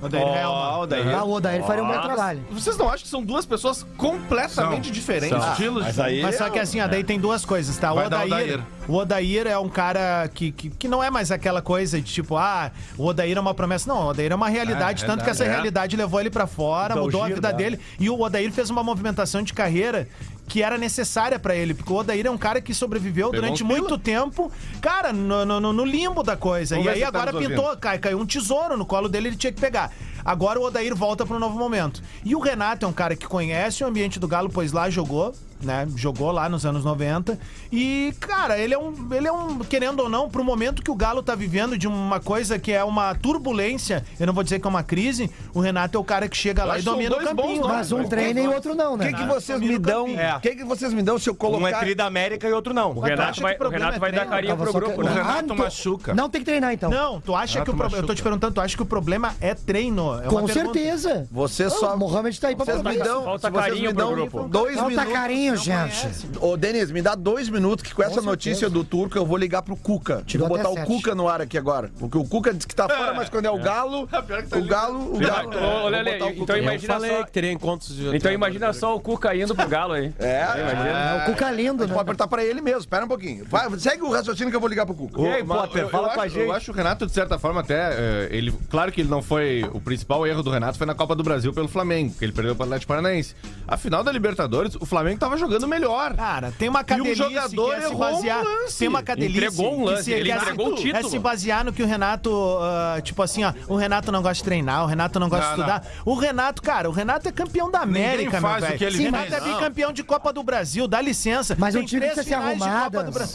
[0.06, 0.48] Odair Helma.
[0.78, 1.14] Ó, Odair.
[1.14, 2.40] Ah, o Odair faria um bom trabalho.
[2.50, 4.92] Vocês não acham que são duas pessoas completamente São.
[4.92, 5.38] diferentes?
[5.38, 5.50] São.
[5.52, 6.22] Estilos Mas aí.
[6.22, 7.92] Mas só que assim, ó, daí tem duas coisas, tá?
[7.92, 8.60] O Vai dar o Odair, Odair.
[8.88, 12.36] o Odair é um cara que, que, que não é mais aquela coisa de tipo,
[12.36, 13.88] ah, o Odair é uma promessa.
[13.88, 15.48] Não, o Odair é uma realidade, É, tanto que essa é.
[15.50, 17.78] realidade levou ele pra fora, mudou a vida dele.
[17.98, 20.08] E o Odair fez uma movimentação de carreira
[20.46, 23.62] que era necessária pra ele, porque o Odair é um cara que sobreviveu Pegou durante
[23.64, 26.76] uns muito tempo, cara, no, no- no limbo da coisa.
[26.76, 29.52] Vamos e aí tá agora pintou, cai, caiu um tesouro no colo dele, ele tinha
[29.52, 29.90] que pegar.
[30.24, 32.02] Agora o Odair volta para um novo momento.
[32.24, 35.34] E o Renato é um cara que conhece o ambiente do Galo, pois lá jogou,
[35.64, 35.86] né?
[35.96, 37.38] Jogou lá nos anos 90.
[37.72, 40.94] E, cara, ele é um, ele é um querendo ou não, pro momento que o
[40.94, 44.66] Galo tá vivendo de uma coisa que é uma turbulência, eu não vou dizer que
[44.66, 47.24] é uma crise, o Renato é o cara que chega lá e domina o bons
[47.28, 47.60] campinho.
[47.62, 49.12] nomes, Mas um treina e o outro não, O né?
[49.12, 50.06] que, que vocês me o dão?
[50.06, 51.68] O que, que vocês me dão se eu Um colocar.
[51.68, 52.92] é tri da América e outro não.
[52.92, 54.96] O Renato vai, que o o Renato problema vai é dar carinho Tava pro grupo,
[55.00, 55.10] que- né?
[55.10, 56.14] O Renato machuca.
[56.14, 56.90] Não tem que treinar, então.
[56.90, 58.02] Não, tu acha Renato que o problema.
[58.04, 60.20] Eu tô te perguntando, tu acha que o problema é treino?
[60.22, 61.26] É Com certeza.
[61.30, 61.94] Vocês Ah, só.
[61.94, 63.24] O Mohamed tá aí pra Vocês me dão.
[63.24, 64.48] Falta carinho me pro grupo.
[64.48, 65.12] dois Falta minutos.
[65.56, 66.08] Gente.
[66.40, 68.30] Ô, Denis, me dá dois minutos que com essa certeza.
[68.30, 70.22] notícia do Turco eu vou ligar pro Cuca.
[70.38, 70.76] Vou botar o.
[70.84, 71.90] Cuca no ar aqui agora.
[71.98, 74.02] Porque o Cuca diz que tá fora, mas quando é o Galo.
[74.02, 75.14] O Galo.
[75.14, 75.48] O Galo.
[75.56, 76.52] Ô, Vou Lelê, botar o então Cuca.
[76.56, 77.24] Eu imagina só.
[77.24, 80.12] que teria encontros de Então imagina só o Cuca indo pro Galo aí.
[80.18, 81.22] É, Imagina.
[81.22, 82.00] O Cuca lindo, Pode né?
[82.00, 82.80] apertar pra ele mesmo.
[82.80, 83.44] Espera um pouquinho.
[83.48, 85.20] Vai, segue o raciocínio que eu vou ligar pro Cuca.
[85.20, 86.44] E aí, Potter, eu- fala eu com a acho- gente.
[86.46, 87.90] Eu acho o Renato, de certa forma, até.
[87.92, 89.68] eh, ele, claro que ele não foi.
[89.72, 92.54] O principal erro do Renato foi na Copa do Brasil pelo Flamengo, que ele perdeu
[92.54, 93.34] para o Atlético Paranaense.
[93.66, 96.14] A final da Libertadores, o Flamengo tava jogando melhor.
[96.14, 98.44] Cara, tem uma E cadelice um jogador que é se errou um basear.
[98.44, 98.78] lance.
[98.78, 101.06] tem uma cadelice Entregou um que lance, se, ele que é entregou o título.
[101.06, 104.34] É se basear no que o Renato, ah, tipo assim, ó, o Renato não gosta
[104.34, 105.86] de treinar, o Renato não gosta Não, de estudar.
[106.04, 108.78] O Renato, cara, o Renato é campeão da América, meu faz o velho.
[108.78, 111.56] que ele O Renato é bicampeão de Copa do Brasil, dá licença.
[111.58, 113.28] Mas Tem um time precisa ser finais de Copa arrumado.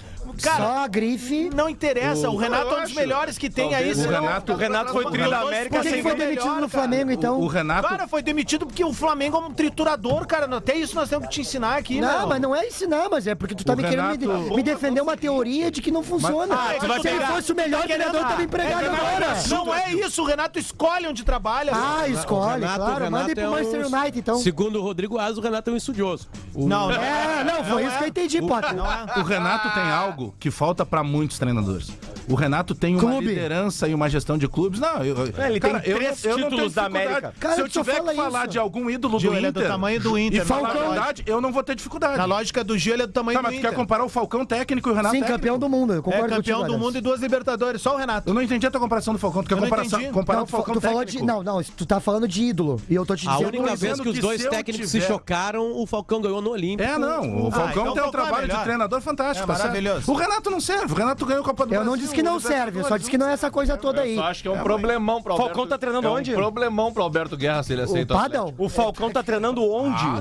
[0.44, 1.50] Cara, Só a grife.
[1.54, 3.92] não interessa, o, Renato é um dos melhores que tem aí.
[3.94, 6.62] O Renato- O Renato foi tri da América Por que, que sem foi demitido melhor,
[6.62, 7.14] no Flamengo, cara.
[7.14, 7.40] então?
[7.40, 7.88] O Renato.
[7.88, 10.54] Cara, foi demitido porque o Flamengo é um triturador, cara.
[10.56, 12.28] Até isso nós temos que te ensinar aqui, Não, meu.
[12.28, 14.64] mas não é ensinar, mas é porque tu tá O me querendo me, Renato- me
[14.64, 16.56] defender uma teoria de que não funciona.
[16.56, 19.28] Ah, tu vai Se ele pegar- fosse o melhor tá querendo- treinador, tava empregado agora.
[19.50, 21.72] Não é isso, o Renato escolhe onde trabalha.
[21.76, 22.92] Ah, escolhe, Renato- claro.
[22.92, 24.38] o Renato Manda ir pro é Manchester United, então.
[24.40, 26.28] Segundo o Rodrigo Azo, o Renato é um estudioso.
[26.54, 28.76] O- Não, É, não, foi isso que eu entendi, Potter.
[29.18, 31.92] O Renato tem algo que falta pra muitos treinadores.
[32.28, 33.26] O Renato tem uma Clube.
[33.28, 34.80] liderança e uma gestão de clubes.
[34.80, 36.86] Não, eu, eu- É, ele tem eu três eu títulos tenho da.
[36.86, 37.34] América.
[37.40, 38.48] Cara, Se eu tu tiver fala que falar isso.
[38.50, 40.72] de algum ídolo Gil, do ele é do Inter tamanho do Inter, e falar a
[40.74, 40.92] Falcão.
[40.92, 42.18] verdade, eu não vou ter dificuldade.
[42.18, 43.70] Na lógica do Gil, ele é do tamanho Tá, do mas tu Inter.
[43.72, 45.40] quer comparar o Falcão técnico e o Renato Sim, técnico?
[45.40, 47.98] campeão do mundo, eu É concordo campeão contigo, do mundo e duas Libertadores, só o
[47.98, 48.30] Renato.
[48.30, 49.42] Eu não entendi a tua comparação do Falcão.
[49.42, 51.22] Tu quer Eu não comparar, Não, o tu, Falcão tu falou técnico?
[51.22, 51.26] de.
[51.26, 52.80] Não, não, tu tá falando de ídolo.
[52.88, 53.48] E eu tô te A dizendo.
[53.48, 56.52] única tô vez que os que dois eu técnicos se chocaram, o Falcão ganhou no
[56.52, 56.88] Olímpico.
[56.88, 57.46] É, não.
[57.46, 59.50] O Ah, Falcão então tem um é trabalho de treinador fantástico.
[59.52, 60.06] É tá maravilhoso.
[60.20, 60.94] O Renato não serve.
[60.94, 61.92] O Renato ganhou a Copa do Eu Brasil.
[61.92, 64.16] não disse que não serve, eu só disse que não é essa coisa toda aí.
[64.16, 65.54] Eu só acho que é um problemão pro Alberto.
[65.56, 66.34] Falcão tá treinando é um onde?
[66.34, 68.54] problemão pro Alberto Guerra se ele O aceita o Padel?
[68.58, 70.04] O Falcão tá treinando onde?
[70.06, 70.20] Ah,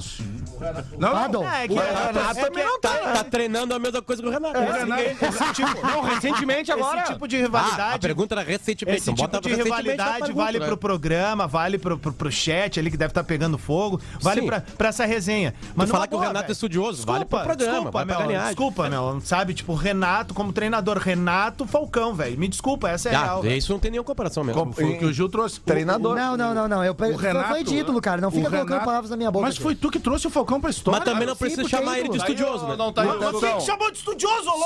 [0.98, 1.12] Não, não.
[1.12, 1.44] Paddle?
[1.44, 4.22] É, que, O é, Renato é também que- não Tá, tá treinando a mesma coisa
[4.22, 4.58] que o Renato.
[4.58, 7.02] O Renato- esse tipo, Não, recentemente agora.
[7.02, 7.98] esse tipo de Ah, a rivalidade.
[8.00, 8.98] pergunta era recentemente.
[9.00, 10.66] Esse então tipo de rivalidade vale né?
[10.66, 14.60] pro programa, vale pro, pro, pro chat ali que deve estar pegando fogo, vale pra,
[14.76, 15.54] pra essa resenha.
[15.74, 19.54] Mas falar que o Renato é estudioso, vale pro programa, desculpa, meu, desculpa, meu, sabe?
[19.54, 22.38] Tipo, Renato como treinador, Renato Falcão, velho.
[22.38, 23.46] Me desculpa, essa é a Ah, real.
[23.46, 24.72] isso não tem nenhuma comparação mesmo.
[24.72, 25.60] Foi o que o Gil trouxe.
[25.60, 26.14] Treinador.
[26.14, 26.84] Não, não, não, não.
[26.84, 27.48] Eu O Renato.
[27.48, 28.20] foi de ídolo, cara.
[28.20, 29.46] Não fica colocando Renato- palavras na minha boca.
[29.46, 31.00] Mas foi tu que trouxe o Falcão pra história.
[31.00, 32.76] Mas também não sim, precisa porque é chamar ele de estudioso, né?
[32.76, 33.08] Não tá aí.
[33.08, 34.58] Mas Você que chamou de estudioso, ô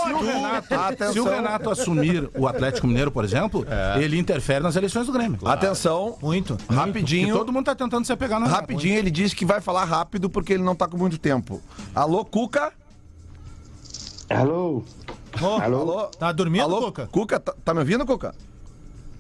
[1.03, 3.65] Se se o Renato assumir o Atlético Mineiro, por exemplo,
[4.01, 5.39] ele interfere nas eleições do Grêmio.
[5.47, 6.57] Atenção, Muito.
[6.69, 7.37] Rapidinho.
[7.37, 8.61] todo mundo tá tentando se pegar no Renato.
[8.63, 11.61] Rapidinho, ele disse que vai falar rápido porque ele não tá com muito tempo.
[11.95, 12.73] Alô, Cuca?
[14.37, 14.83] Alô,
[15.41, 16.07] Ô, Alô?
[16.19, 17.07] Tá dormindo, Alô, Cuca?
[17.11, 18.35] Cuca, tá, tá me ouvindo, Cuca?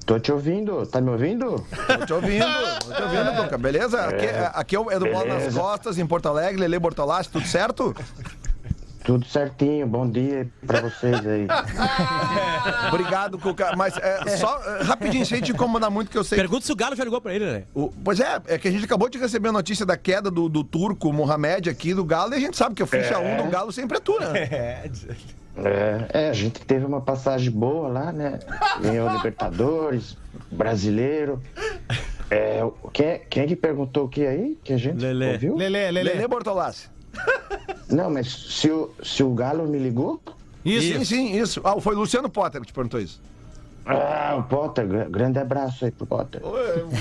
[0.04, 1.64] tô te ouvindo, tá me ouvindo?
[1.86, 2.44] Tô te ouvindo,
[2.84, 3.56] tô te ouvindo, Cuca.
[3.58, 4.04] Beleza?
[4.04, 5.54] Aqui, aqui é o- é do Bola nas.
[5.54, 7.94] Costas, em Porto Alegre, Lele Bortolassi, tudo certo?
[9.04, 11.46] Tudo certinho, bom dia pra vocês aí.
[12.88, 13.74] Obrigado, Cuca.
[13.76, 16.38] Mas é, só é, rapidinho, sem te incomodar muito, que eu sei.
[16.38, 17.64] Pergunta se o Galo já ligou pra ele, né?
[17.74, 20.48] o- pois é, é que a gente acabou de receber a notícia da queda do,
[20.48, 23.50] do turco Mohamed aqui do Galo e a gente sabe que o ficha 1 do
[23.50, 24.32] Galo sempre é tu, né?
[25.54, 28.38] É, é, a gente teve uma passagem boa lá, né?
[28.80, 30.16] Ganhou Libertadores,
[30.50, 31.42] brasileiro.
[32.30, 34.56] É, o- quem, quem é que perguntou o que aí?
[34.62, 35.32] Que a gente Lelê.
[35.32, 35.56] ouviu?
[35.56, 36.12] Lelê, Lelê.
[36.14, 36.88] Lelê Bortolassi.
[37.90, 40.20] Não, mas se o, se o Galo me ligou?
[40.64, 41.60] Sim, sim, isso.
[41.64, 43.20] Ah, foi o Luciano Potter que te perguntou isso.
[43.84, 46.40] Ah, o Potter, gra- grande abraço aí pro Potter.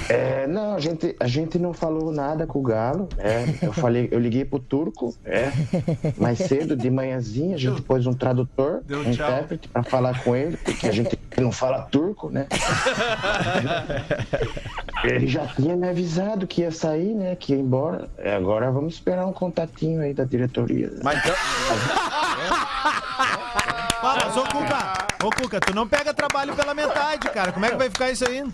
[0.09, 3.07] É, não, a gente, a gente não falou nada com o Galo.
[3.17, 5.51] É, eu falei, eu liguei pro Turco, é,
[6.17, 9.27] mais cedo, de manhãzinha, a gente pôs um tradutor, Deu um tchau.
[9.29, 12.47] intérprete pra falar com ele, porque a gente não fala turco, né?
[15.03, 17.35] Ele já tinha me avisado que ia sair, né?
[17.35, 18.07] Que ia embora.
[18.17, 20.91] É, Agora vamos esperar um contatinho aí da diretoria.
[21.03, 21.35] Mas então.
[24.33, 24.93] Mas ô Cuca,
[25.25, 27.51] ô Cuca, tu não pega trabalho pela metade, cara.
[27.51, 28.45] Como é que vai ficar isso aí?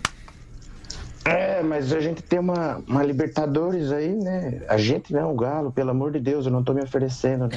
[1.24, 4.62] É, mas a gente tem uma, uma Libertadores aí, né?
[4.68, 7.56] A gente não, o Galo, pelo amor de Deus, eu não tô me oferecendo, né?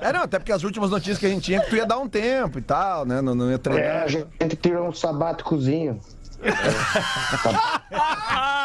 [0.00, 1.86] É, não, até porque as últimas notícias que a gente tinha é que tu ia
[1.86, 3.20] dar um tempo e tal, né?
[3.20, 4.02] Não, não ia É, treinar.
[4.04, 6.00] a gente tirou um sabáticozinho.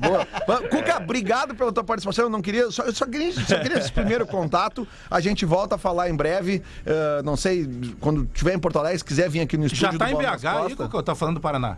[0.00, 0.26] Boa.
[0.46, 2.24] Mas, Cuca, obrigado pela tua participação.
[2.24, 2.70] Eu não queria.
[2.70, 4.86] Só, eu só queria, só queria esse primeiro contato.
[5.10, 6.62] A gente volta a falar em breve.
[6.84, 7.68] eh, não sei,
[8.00, 9.92] quando estiver em Porto Alegre, se quiser vir aqui no estúdio.
[9.92, 11.76] Já tá do em BH aí, que eu tá falando do Paraná.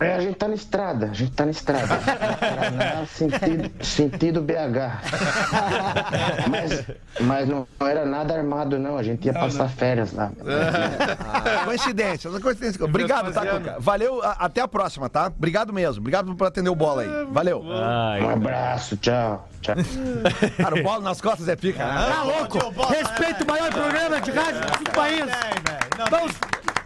[0.00, 1.86] É, a gente tá na estrada, a gente tá na estrada.
[2.40, 4.98] Paraná, sentido, sentido BH.
[6.50, 6.84] Mas,
[7.20, 8.96] mas não era nada armado, não.
[8.96, 10.30] A gente ia passar férias lá.
[11.32, 12.84] Ah, coincidência, coincidência.
[12.84, 13.76] Obrigado, tá, Cuca?
[13.78, 15.26] Valeu, a- até a próxima, tá?
[15.26, 16.00] Obrigado mesmo.
[16.00, 17.08] Obrigado por atender o bola aí.
[17.30, 17.62] Valeu.
[17.62, 19.48] Um abraço, tchau.
[19.60, 19.74] tchau.
[20.56, 21.84] Cara, o bola nas costas é pica.
[21.84, 22.06] né?
[22.10, 22.84] Tá louco?
[22.88, 25.24] Respeita o maior programa de rádio do país.
[26.10, 26.32] Vamos.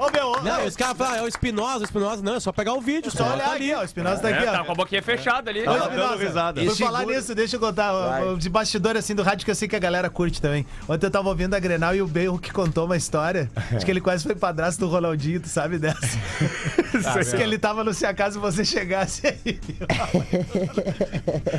[0.07, 2.23] Ô, meu, Não, os caras falam, é o Espinosa, o Espinosa.
[2.23, 3.11] Não, é só pegar o vídeo.
[3.11, 3.81] só olhar ali, ó.
[3.81, 4.53] O Espinosa tá aqui, É, ó.
[4.53, 5.63] tá com a boquinha fechada ali.
[5.63, 6.53] Ô, Tá Espinosa.
[6.55, 7.93] Por falar segura- nisso, deixa eu contar
[8.39, 10.67] de bastidor assim do rádio que eu sei que a galera curte também.
[10.89, 13.91] Ontem eu tava ouvindo a Grenal e o Berro que contou uma história de que
[13.91, 15.99] ele quase foi padrasto do Ronaldinho, tu sabe dessa?
[16.99, 19.61] Diz que ele tava no Se Acaso Você Chegasse aí.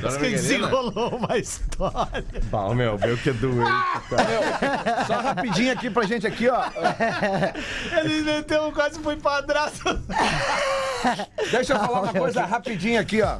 [0.01, 2.23] Diz que desenrolou uma história.
[2.49, 3.69] Pau, meu, meu que doente.
[5.07, 6.63] Só rapidinho aqui pra gente aqui, ó.
[8.03, 9.83] Ele meteu quase foi padrasto.
[11.51, 13.37] Deixa eu falar uma coisa rapidinho aqui, ó.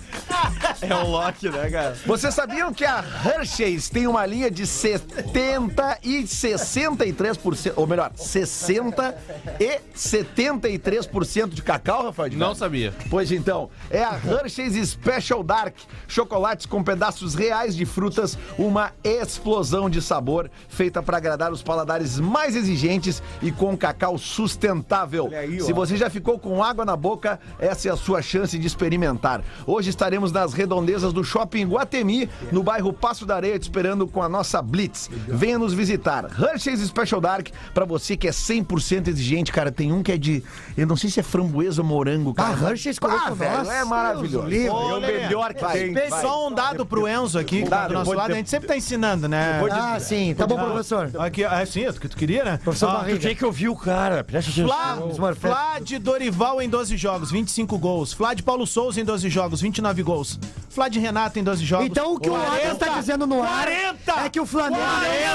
[0.89, 1.97] É o Loki, né, cara?
[2.05, 9.17] Vocês sabiam que a Hershey's tem uma linha de 70 e 63%, ou melhor, 60
[9.59, 12.31] e 73% de cacau, Rafael?
[12.33, 12.93] Não sabia.
[13.09, 15.75] Pois então, é a Hershey's Special Dark,
[16.07, 22.19] chocolates com pedaços reais de frutas, uma explosão de sabor feita para agradar os paladares
[22.19, 25.29] mais exigentes e com cacau sustentável.
[25.61, 29.41] Se você já ficou com água na boca, essa é a sua chance de experimentar.
[29.65, 34.21] Hoje estaremos nas redondezas do Shopping Guatemi, no bairro Passo da Areia, te esperando com
[34.21, 35.09] a nossa Blitz.
[35.27, 36.25] Venha nos visitar.
[36.39, 40.43] Hershey's Special Dark, para você que é 100% exigente, cara, tem um que é de,
[40.77, 42.57] eu não sei se é framboesa ou morango, cara.
[42.61, 44.47] Ah, Hershey's colocou ah, velho, é maravilhoso.
[44.53, 45.93] É o melhor que Vai, tem.
[45.93, 46.21] vai.
[46.21, 48.31] Só um dado pro Enzo aqui, que tá Dado, do nosso lado.
[48.31, 49.61] A gente sempre tá ensinando, né?
[49.71, 50.33] Ah, sim.
[50.33, 51.11] Tá bom, professor.
[51.19, 52.59] Aqui, ah, sim, é o que tu queria, né?
[52.63, 53.19] Professor Ah, Barriga.
[53.19, 54.67] Tem que ouvir o cara, presta atenção.
[54.67, 55.53] Flá, Smurfette.
[55.53, 58.13] Flá de Dorival em 12 jogos, 25 gols.
[58.13, 60.39] Flá de Paulo Souza em 12 jogos, 29 gols.
[60.69, 61.85] Flá de Renato em 12 jogos.
[61.87, 64.25] Então o que o Adams tá dizendo no ar 40!
[64.25, 64.83] é que o Flamengo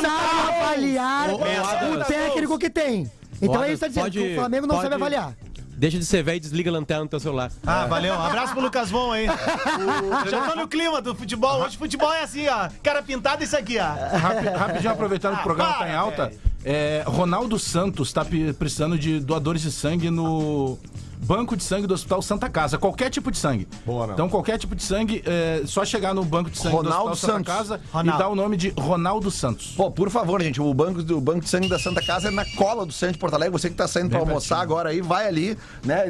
[0.02, 2.06] não sabe avaliar o Adams.
[2.06, 3.10] técnico que tem.
[3.40, 5.32] Então é isso que tá dizendo, Pode- que o Flamengo não pode- sabe avaliar.
[5.78, 7.50] Deixa de ser velho e desliga a lanterna no teu celular.
[7.66, 8.12] Ah, valeu.
[8.12, 9.26] Um abraço pro Lucas Von aí.
[10.26, 11.62] O- Já tô no clima do futebol.
[11.62, 12.68] Hoje futebol é assim, ó.
[12.82, 13.84] Cara pintado isso aqui, ó.
[14.18, 18.22] Rapi- rapidinho, aproveitando que o programa tá em alta, é, Ronaldo Santos tá
[18.58, 20.78] precisando de doadores de sangue no
[21.22, 22.78] banco de sangue do Hospital Santa Casa.
[22.78, 23.68] Qualquer tipo de sangue.
[23.85, 24.14] Boa, não.
[24.14, 27.37] Então, qualquer tipo de sangue, é só chegar no banco de sangue Ronaldo do Hospital
[27.37, 27.52] Santos.
[27.52, 28.18] Santa Casa Ronaldo.
[28.18, 29.74] e dar o nome de Ronaldo Santos.
[29.76, 32.44] Pô, por favor, gente, o banco, do banco de sangue da Santa Casa é na
[32.56, 33.52] cola do centro de Porto Alegre.
[33.52, 36.04] Você que tá saindo pra almoçar agora aí, vai ali, né?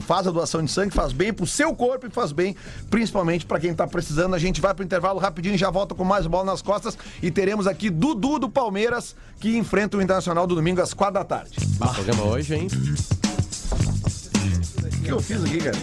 [0.00, 2.54] Faz a doação de sangue, faz bem pro seu corpo e faz bem
[2.90, 4.34] principalmente pra quem tá precisando.
[4.34, 6.96] A gente vai pro intervalo rapidinho e já volta com mais bola nas costas.
[7.22, 11.24] E teremos aqui Dudu do Palmeiras, que enfrenta o Internacional do domingo às quatro da
[11.24, 11.56] tarde.
[11.80, 12.68] O programa hoje, hein?
[15.08, 15.76] O que eu fiz aqui, cara?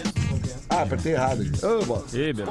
[0.70, 1.42] Ah, apertei errado.
[1.42, 1.66] aqui.
[1.66, 2.04] Ô, bola.
[2.12, 2.46] Ih, meu.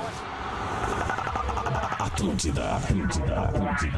[2.00, 3.98] Atlântida, Atlântida, Atlântida.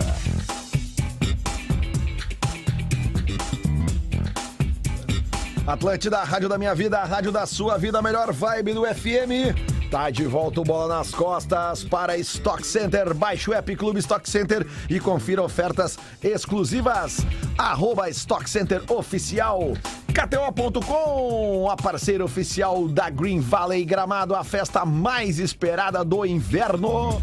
[5.65, 8.85] Atlântida, a rádio da minha vida, a rádio da sua vida, a melhor vibe do
[8.85, 9.76] FM.
[9.89, 13.13] Tá de volta o Bola nas Costas para Stock Center.
[13.13, 17.25] Baixe o app Clube Stock Center e confira ofertas exclusivas.
[17.57, 19.73] Arroba Stock Center Oficial.
[20.13, 27.21] KTO.com, a parceira oficial da Green Valley Gramado, a festa mais esperada do inverno.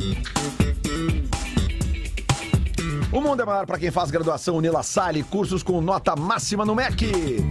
[3.12, 6.74] O mundo é maior para quem faz graduação Unila Sale, cursos com nota máxima no
[6.74, 7.44] MEC.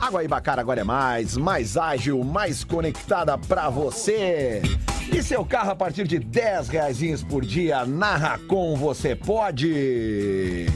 [0.00, 4.62] Água Ibacara agora é mais, mais ágil, mais conectada para você.
[5.12, 10.66] E seu carro a partir de 10 reais por dia, na Racon você pode.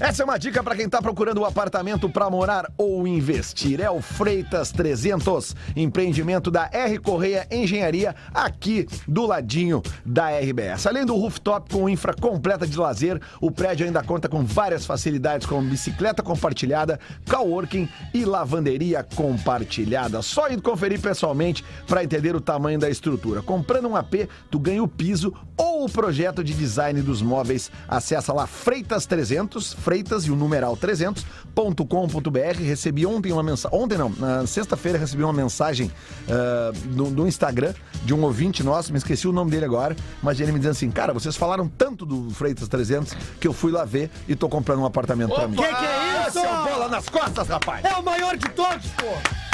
[0.00, 3.80] Essa é uma dica para quem está procurando um apartamento para morar ou investir.
[3.80, 10.86] É o Freitas 300, empreendimento da R Correia Engenharia, aqui do ladinho da RBS.
[10.88, 15.46] Além do rooftop com infra completa de lazer, o prédio ainda conta com várias facilidades
[15.46, 16.98] como bicicleta compartilhada,
[17.30, 20.20] coworking e lavanderia compartilhada.
[20.20, 23.40] Só indo conferir pessoalmente para entender o tamanho da estrutura.
[23.40, 27.70] Comprando um AP, tu ganha o piso ou o projeto de design dos móveis.
[27.86, 32.58] Acessa lá Freitas 300, Freitas e o numeral 300.com.br.
[32.58, 35.90] Recebi ontem uma mensagem, ontem não, na sexta-feira recebi uma mensagem
[36.28, 37.74] uh, no, no, Instagram
[38.04, 40.90] de um ouvinte nosso, me esqueci o nome dele agora, mas ele me dizendo assim,
[40.90, 44.80] cara, vocês falaram tanto do Freitas 300 que eu fui lá ver e tô comprando
[44.80, 45.56] um apartamento para mim.
[45.56, 46.38] Que que é isso?
[46.38, 47.84] Esse é o bola nas costas, rapaz!
[47.84, 49.51] É o maior de todos, pô!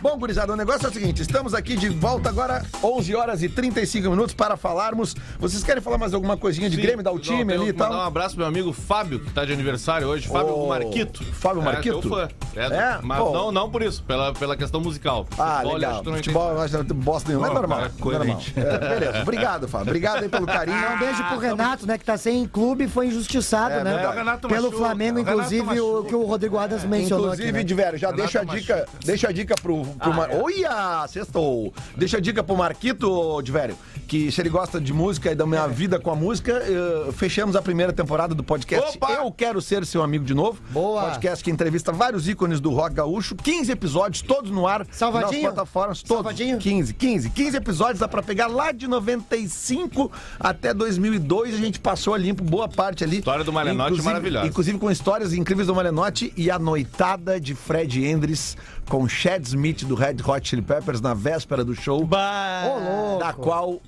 [0.00, 3.48] Bom, gurizada, o negócio é o seguinte: estamos aqui de volta agora, 11 horas e
[3.48, 5.16] 35 minutos, para falarmos.
[5.38, 7.72] Vocês querem falar mais alguma coisinha de Sim, Grêmio, dar o time não, ali e
[7.72, 7.88] tal?
[7.88, 10.28] Mandar um abraço pro meu amigo Fábio, que tá de aniversário hoje.
[10.28, 11.24] Fábio Ô, Marquito.
[11.32, 11.98] Fábio Marquito?
[11.98, 12.28] É, teu fã.
[12.54, 12.98] É, É?
[13.02, 13.32] Mas Pô.
[13.32, 15.26] não, não por isso, pela, pela questão musical.
[15.38, 15.90] Ah, Futebol, legal.
[15.90, 17.46] acho que tu não Futebol, eu acho que não bosta nenhuma.
[17.46, 17.78] É Não, normal.
[17.78, 18.40] cara, é normal.
[18.56, 19.22] É, beleza.
[19.22, 19.86] Obrigado, Fábio.
[19.88, 20.76] Obrigado aí pelo carinho.
[20.94, 21.96] Um beijo pro Renato, né?
[21.98, 23.92] Que tá sem clube e foi injustiçado, É, né?
[23.94, 24.14] verdade.
[24.14, 27.58] O Renato Pelo machuca, Flamengo, Renato inclusive, o que o Rodrigo Adams mencionou Inclusive, aqui.
[27.58, 27.64] Né?
[27.64, 30.28] Diverio, já Renato deixa a dica, deixa a dica pro, pro Mar...
[30.32, 31.72] Olha, sextou.
[31.96, 35.66] Deixa a dica pro Marquito, Diverio, que se ele gosta de música e da minha
[35.66, 39.12] vida com a música, eh, fechamos a primeira temporada do podcast Opa!
[39.12, 40.60] Eu Quero Ser Seu Amigo de Novo.
[40.70, 41.04] Boa.
[41.04, 44.86] Podcast que entrevista vários ícones do rock gaúcho, 15 episódios, todos no ar.
[44.90, 45.44] Salvadinho?
[45.44, 46.16] Nas plataformas, todos.
[46.16, 46.58] Salvadinho?
[46.58, 47.30] 15, 15.
[47.30, 51.54] 15 episódios, dá pra pegar lá de 95 até 2002.
[51.54, 53.18] A gente passou a limpo boa parte ali.
[53.18, 54.46] História do Inclusive- maravilhosa.
[54.46, 58.56] Inclusive com histórias incríveis do Malenotti e a noitada de Fred Endres
[58.88, 63.18] com Chad Smith do Red Hot Chili Peppers na véspera do show, louco.
[63.20, 63.80] da qual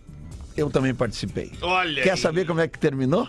[0.57, 1.53] eu também participei.
[1.62, 2.16] Olha Quer aí.
[2.18, 3.29] saber como é que terminou?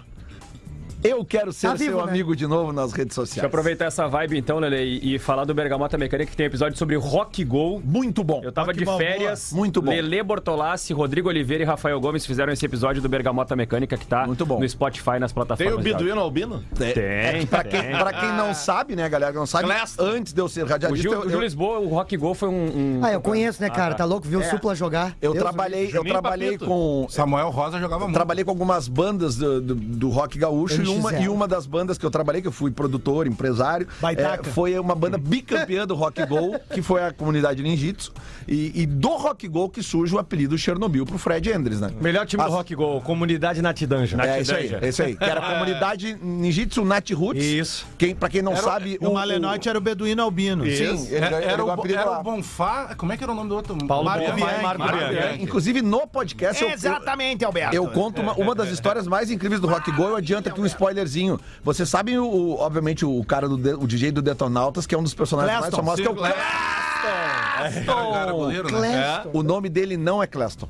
[1.03, 2.12] Eu quero ser Tá vivo, seu né?
[2.12, 3.45] amigo de novo nas redes Deixa eu sociais.
[3.45, 6.95] aproveitar essa vibe então, Lele, e, e falar do Bergamota Mecânica, que tem episódio sobre
[6.97, 7.81] rock go.
[7.83, 8.41] Muito bom.
[8.43, 9.07] Eu tava Rock de Balboa.
[9.07, 9.53] férias.
[9.53, 9.91] Muito bom.
[9.91, 14.27] Lele Bortolassi, Rodrigo Oliveira e Rafael Gomes fizeram esse episódio do Bergamota Mecânica que tá
[14.27, 14.59] Muito bom.
[14.59, 15.73] no Spotify, nas Tem plataformas.
[15.75, 15.97] o de áudio.
[15.99, 16.63] Biduíno Albino?
[16.79, 17.91] É, Tem, é, pra, quem, tem.
[17.91, 21.01] pra quem não sabe, né, galera, que não sabe, antes de eu ser O radialista,
[21.09, 22.97] Gil, eu, o Gil eu, Lisboa, o Rock Go foi um.
[22.99, 23.93] um- Ah, eu conheço, né, cara?
[23.93, 24.27] Ah, Tá louco?
[24.27, 24.49] Viu o É.
[24.49, 25.15] Supla jogar?
[25.21, 28.15] eu Deus trabalhei, eu trabalhei com Samuel Rosa jogava muito.
[28.15, 31.21] trabalhei com algumas bandas do, do- do rock gaúcho uma, NX0.
[31.23, 34.95] e uma das bandas que eu trabalhei, que eu fui produtor, empresário, é, foi uma
[34.95, 38.12] banda bicampeã do Rock Go, que foi a comunidade Ninjitsu.
[38.47, 41.91] E, e do Rock Go que surge o apelido Chernobyl pro Fred Endres, né?
[42.02, 44.17] Melhor time As- do Rock Go, Comunidade Natidanja.
[44.21, 45.15] É isso aí, é isso aí.
[45.15, 47.43] Que era a comunidade Ninjitsu Nat Roots.
[47.43, 47.86] Isso.
[47.97, 50.63] Quem, pra quem não sabe, O Malenotti era o Beduíno Albino.
[50.65, 52.95] Sim, ele, É- ele Era, o, era o Bonfá.
[52.95, 53.78] Como é que era o nome do outro?
[53.88, 55.43] Paulo Mário Bianchi.
[55.43, 57.75] Inclusive, no podcast, eu- eu, Exatamente, Alberto.
[57.75, 60.04] Eu conto uma, uma das histórias mais incríveis do Rock Go.
[60.10, 61.39] Eu adianto aqui um spoilerzinho.
[61.63, 64.98] Vocês sabem, o, o- obviamente, o cara do de- o DJ do Detonautas, que é
[64.98, 68.15] um dos personagens mais Cleston, famosos, que é o sim, Cleston.
[68.15, 68.92] Era goleiro, né?
[69.22, 69.38] Cleston.
[69.38, 70.68] O nome dele não é Cleston.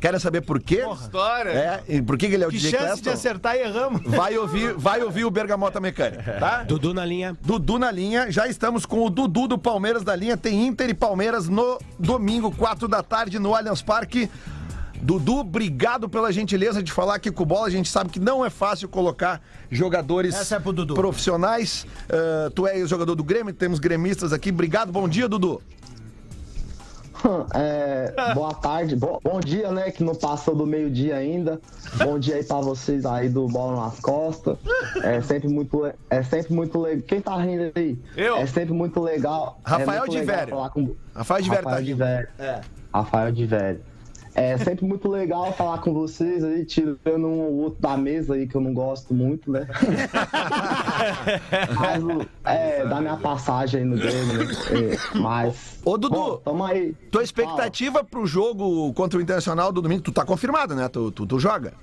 [0.00, 0.84] Querem saber por quê?
[1.00, 1.50] História.
[1.50, 3.10] É, e por que, que ele é o Que DJ chance de Cleston?
[3.10, 4.02] acertar e erramos.
[4.04, 6.62] Vai ouvir, vai ouvir o Bergamota Mecânica, tá?
[6.66, 7.36] Dudu na linha.
[7.40, 10.36] Dudu na linha, já estamos com o Dudu do Palmeiras na linha.
[10.36, 14.28] Tem Inter e Palmeiras no domingo, 4 da tarde, no Allianz Parque.
[15.02, 17.66] Dudu, obrigado pela gentileza de falar aqui com o bola.
[17.66, 20.94] A gente sabe que não é fácil colocar jogadores Essa é pro Dudu.
[20.94, 21.84] profissionais.
[22.08, 24.50] Ah, tu é jogador do Grêmio, temos gremistas aqui.
[24.50, 25.60] Obrigado, bom dia, Dudu.
[27.54, 29.92] É, boa tarde, bo- bom dia, né?
[29.92, 31.60] Que não passou do meio-dia ainda.
[32.02, 34.58] Bom dia aí pra vocês aí do Bola nas Costas.
[35.04, 37.02] É sempre muito, é sempre muito legal.
[37.06, 37.96] Quem tá rindo aí?
[38.16, 38.38] Eu.
[38.38, 39.60] É sempre muito legal.
[39.64, 40.54] Rafael é muito de legal Vério.
[40.56, 42.28] falar com Rafael de Vério tá Rafael de Vério.
[42.92, 43.80] Rafael de Velho.
[44.34, 48.46] É sempre muito legal falar com vocês aí, tirando um ou outro da mesa aí
[48.46, 49.66] que eu não gosto muito, né?
[51.78, 52.02] Mas,
[52.44, 54.46] é, da minha passagem aí no Grêmio, né?
[54.70, 55.80] É, mas.
[55.84, 56.94] Ô, Dudu, Bom, tamo aí.
[57.10, 60.88] Tua expectativa pro jogo contra o Internacional do domingo, tu tá confirmado, né?
[60.88, 61.74] Tu, tu, tu joga?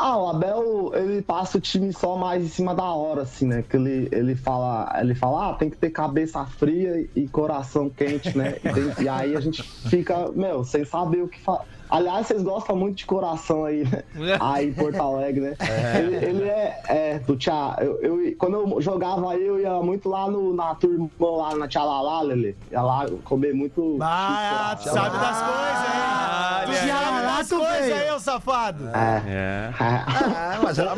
[0.00, 3.64] Ah, o Abel, ele passa o time só mais em cima da hora, assim, né?
[3.64, 8.36] Que ele, ele fala, ele fala, ah, tem que ter cabeça fria e coração quente,
[8.38, 8.58] né?
[8.62, 11.66] E, tem- e aí a gente fica, meu, sem saber o que falar.
[11.90, 14.02] Aliás, vocês gostam muito de coração aí, né?
[14.40, 15.56] aí em Porto Alegre, né?
[15.98, 20.08] Ele, ele é, é, do Tia, eu, eu- quando eu jogava aí, eu ia muito
[20.08, 22.56] lá no, na turma, lá na Tchalalá, Lele.
[22.70, 23.98] Ia lá comer muito.
[24.02, 26.48] Ah, tu sabe das coisas, hein?
[26.66, 28.88] Tu Já sabe lá das tu coisas aí, ô safado.
[28.88, 29.70] É.
[29.80, 30.88] Ah, mas eu,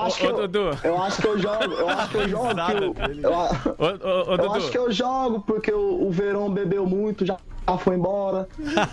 [0.00, 0.48] acho que eu,
[0.84, 2.62] eu acho que eu jogo, eu acho que eu jogo que
[3.24, 7.36] eu, eu, eu acho que eu jogo porque o, o Verão bebeu muito, já
[7.76, 8.48] foi embora.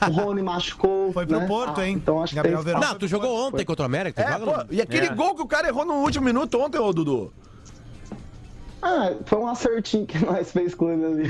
[0.09, 1.13] O Rony machucou.
[1.13, 1.45] Foi pro né?
[1.47, 1.93] Porto, hein?
[1.95, 2.79] Então acho que Gabriel tem Verão.
[2.81, 4.21] Não, tu jogou ontem contra o América?
[4.23, 5.13] tu É, joga pô, no- e aquele É.
[5.15, 7.31] gol que o cara errou no último minuto ontem, ô Dudu?
[8.87, 11.23] Ah, foi um acertinho que nós fez com ele ali.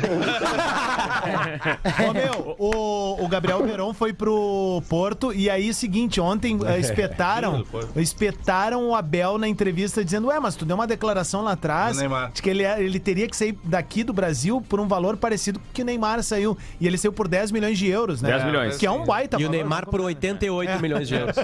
[2.10, 7.64] Ô, meu, o, o Gabriel Verón foi pro Porto e aí, seguinte, ontem eh, espetaram,
[7.96, 12.00] espetaram o Abel na entrevista dizendo, ué, mas tu deu uma declaração lá atrás Do
[12.02, 12.32] Neymar.
[12.34, 15.58] de que ele, é- ele teria que sair daqui do Brasil por um valor parecido
[15.58, 16.58] com o que o Neymar saiu.
[16.82, 18.32] E ele saiu por 10 milhões de euros, né?
[18.32, 18.78] 10 milhões.
[18.78, 19.52] Que é um baita E o valor.
[19.52, 21.38] Neymar por 88 milhões de euros.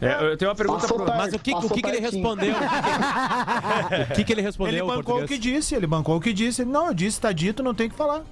[0.00, 1.06] É, eu tenho uma pergunta Passou pro...
[1.06, 2.22] perto, Mas o que, o passou que, que ele pertinho.
[2.22, 2.54] respondeu?
[4.10, 4.72] O que, que ele respondeu?
[4.74, 5.28] Ele bancou o português?
[5.30, 6.62] que disse, ele bancou o que disse.
[6.62, 8.22] Ele, Não, eu disse, tá dito, não tem o que falar.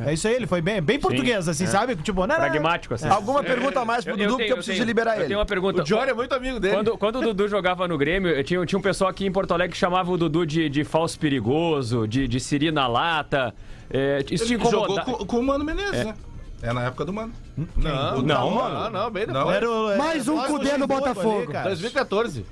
[0.00, 1.66] É isso aí, ele foi bem, bem português, assim, é.
[1.68, 1.94] sabe?
[1.94, 2.40] Tipo, não, não, não.
[2.50, 3.06] Pragmático, assim.
[3.08, 5.18] Alguma pergunta a mais pro Eu- Dudu, eu porque tenho- eu preciso tenho- liberar Eu
[5.20, 5.26] ele.
[5.28, 5.82] tenho uma pergunta.
[5.84, 6.74] O Jory é muito amigo dele.
[6.74, 9.72] Quando, quando o Dudu jogava no Grêmio, tinha, tinha um pessoal aqui em Porto Alegre
[9.72, 13.54] que chamava o Dudu de, de falso perigoso, de, de siri na lata.
[13.88, 16.14] É, isso te Ele jogou com, com o Mano Menezes, né?
[16.60, 17.32] É na época do Mano.
[17.76, 18.74] Não, Não, mano.
[18.74, 19.56] Não, não, bem Não, depois.
[19.56, 21.42] Era o- Mais um Cudê no Botafogo.
[21.42, 21.68] ali, cara.
[21.68, 22.44] 2014.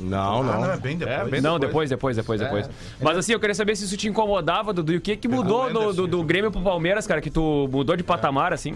[0.00, 0.70] Não, Ah, não, não.
[0.72, 1.18] é bem depois.
[1.18, 2.70] É, bem Não, depois, depois, depois, depois.
[3.00, 4.92] Mas assim, eu queria saber se isso te incomodava, Dudu.
[4.92, 6.02] E o que que mudou o do, Anderson.
[6.02, 7.20] do, do Grêmio pro Palmeiras, cara?
[7.20, 8.74] Que tu mudou de patamar, assim?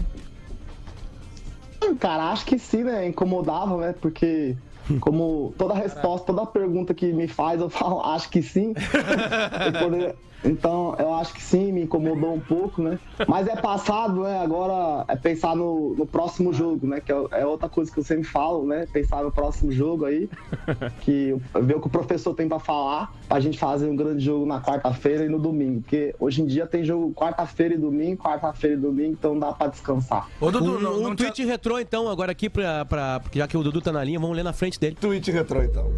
[2.00, 3.06] Cara, acho que sim, né?
[3.08, 3.94] Incomodava, né?
[4.00, 4.56] Porque
[5.00, 8.74] como toda resposta, toda pergunta que me faz, eu falo, acho que sim.
[9.66, 10.14] Eu poderia-
[10.44, 12.98] Então, eu acho que sim, me incomodou um pouco, né?
[13.28, 14.40] Mas é passado, né?
[14.40, 17.00] Agora é pensar no, no próximo jogo, né?
[17.00, 18.86] Que é, é outra coisa que eu sempre falo, né?
[18.92, 20.28] Pensar no próximo jogo aí.
[21.02, 24.46] Que ver o que o professor tem pra falar, pra gente fazer um grande jogo
[24.46, 25.80] na quarta-feira e no domingo.
[25.82, 29.66] Porque hoje em dia tem jogo quarta-feira e domingo, quarta-feira e domingo, então dá pra
[29.68, 30.28] descansar.
[30.40, 33.38] Ô, Dudu, Um, não, um não tinha- tweet retrô, então, agora aqui, pra, pra, porque
[33.38, 34.96] já que o Dudu tá na linha, vamos ler na frente dele.
[35.00, 35.90] Tweet retrô, então.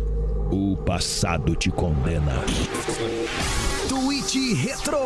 [0.52, 2.32] O passado te condena.
[4.24, 4.98] Tweet Retro.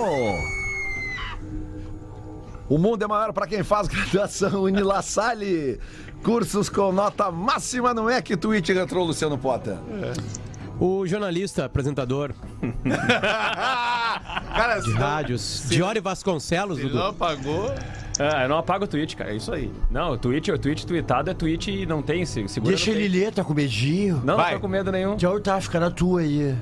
[2.69, 5.81] O mundo é maior para quem faz graduação Unila Salle.
[6.23, 9.77] Cursos com nota máxima no é que Tweet Retro, Luciano Potter.
[10.81, 12.33] O jornalista, apresentador
[14.55, 16.95] Cara, de rádios, Diori Vasconcelos, Dudu.
[16.97, 17.73] não pagou.
[18.21, 19.31] Ah, eu não apago o tweet, cara.
[19.33, 19.71] É isso aí.
[19.91, 22.75] Não, o tweet, o tweet tweetado é tweet e não tem se- segura.
[22.75, 24.17] Deixa não ele ler, tá com medinho.
[24.17, 24.55] Não, não Vai.
[24.55, 25.17] tô com medo nenhum.
[25.17, 26.53] Já tá ficando na tua aí.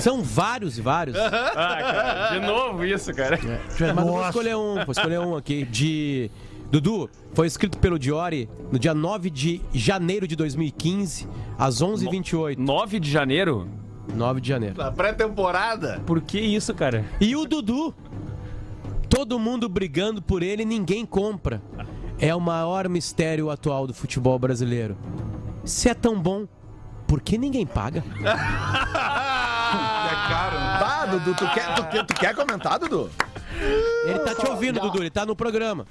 [0.00, 1.16] São vários e vários.
[1.60, 3.34] Ah, cara, de novo isso, cara.
[3.36, 5.64] É Mas eu vou escolher um, vou escolher um aqui.
[5.64, 6.30] De.
[6.70, 11.26] Dudu, foi escrito pelo Diori no dia 9 de janeiro de 2015,
[11.58, 12.56] às 11h28.
[12.58, 13.68] 9 de janeiro?
[14.14, 14.76] 9 de janeiro.
[14.78, 16.00] Na pré-temporada.
[16.06, 17.04] Por que isso, cara?
[17.20, 17.94] E o Dudu?
[19.08, 21.60] Todo mundo brigando por ele, ninguém compra.
[22.18, 24.96] É o maior mistério atual do futebol brasileiro.
[25.64, 26.46] Se é tão bom,
[27.06, 28.04] por que ninguém paga?
[29.70, 30.78] É caro, né?
[30.80, 33.08] Tá, Dudu, tu quer, tu, quer- tu quer comentar, Dudu?
[34.04, 35.86] Ele tá te ouvindo, Dudu, ele tá no programa.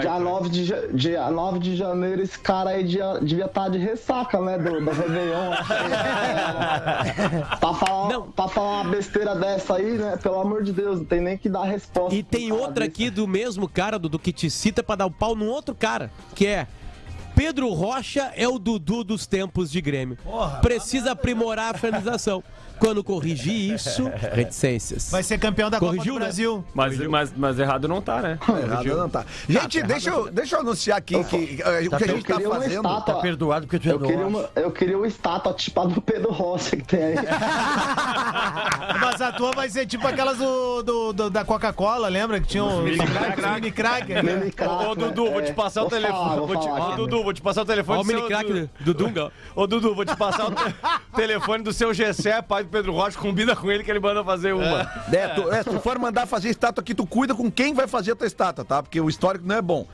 [0.00, 4.40] Dia 9 de, dia 9 de janeiro, esse cara aí dia- devia estar de ressaca,
[4.40, 4.58] né?
[4.58, 5.52] Do, do Réveillon.
[7.60, 10.16] pra, falar, pra falar uma besteira dessa aí, né?
[10.22, 12.14] Pelo amor de Deus, não tem nem que dar resposta.
[12.14, 15.34] E tem outra aqui do mesmo cara, Dudu, que te cita pra dar o pau
[15.34, 16.66] num outro cara, que é.
[17.34, 20.18] Pedro Rocha é o Dudu dos tempos de Grêmio.
[20.60, 22.42] Precisa aprimorar a finalização.
[22.82, 25.10] Quando corrigir isso, reticências.
[25.10, 26.24] Vai ser campeão da Corrigiu, Copa do né?
[26.26, 26.64] Brasil.
[26.74, 28.38] mas, mas, mas errado não tá, né?
[28.62, 29.24] Errado não tá.
[29.48, 32.48] Gente, deixa eu, deixa eu anunciar aqui que, eh, o que a gente tá queria
[32.48, 32.82] uma fazendo.
[33.04, 36.00] Tá perdoado porque tu é Eu queria, uma, eu queria uma estátua tipo a do
[36.02, 37.14] Pedro Rocha que tem aí.
[39.00, 42.40] Mas a tua vai ser tipo aquelas do, do- do- da Coca-Cola, lembra?
[42.40, 43.42] Que tinha um Mini crack.
[43.54, 44.12] mini crack.
[44.14, 44.22] né?
[44.22, 46.18] Mini crack, Ô, Dudu, vou te É, passar o vou telefone.
[46.18, 46.96] falar, vou vou te- falar Ô, aqui.
[46.96, 49.32] Dudu, vou te passar o telefone Ó o do seu- mini crack do- Dunga.
[49.54, 50.74] Ô, Dudu, vou te passar o te-
[51.14, 53.18] telefone do seu Gessé, pai Pedro Rocha.
[53.18, 54.80] Combina com ele que ele manda fazer uma.
[55.12, 57.86] É, tu, é, se tu for mandar fazer estátua aqui, tu cuida com quem vai
[57.86, 58.82] fazer a tua estátua, tá?
[58.82, 59.86] Porque o histórico não é bom.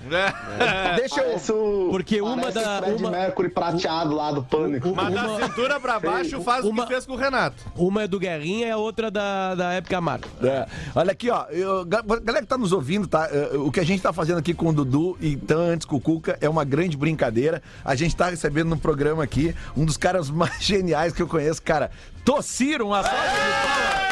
[0.97, 1.25] Deixa eu.
[1.29, 4.93] Parece o, Porque uma da- o Fred uma- Mercury prateado lá do Pânico.
[4.95, 7.57] Mas da Uma- cintura pra baixo faz o uma- que fez com o Renato.
[7.77, 10.27] Uma é do Guerrinha e a outra da, da época Amargo.
[10.43, 10.67] É.
[10.95, 11.45] Olha aqui, ó.
[11.51, 13.29] Eu, ga- galera que tá nos ouvindo, tá?
[13.33, 15.97] Eh, O que a gente tá fazendo aqui com o Dudu e então antes com
[15.97, 17.63] o Cuca é uma grande brincadeira.
[17.85, 21.61] A gente tá recebendo no programa aqui um dos caras mais geniais que eu conheço,
[21.63, 21.91] cara.
[22.29, 24.05] Tociro, uma salva de palmas.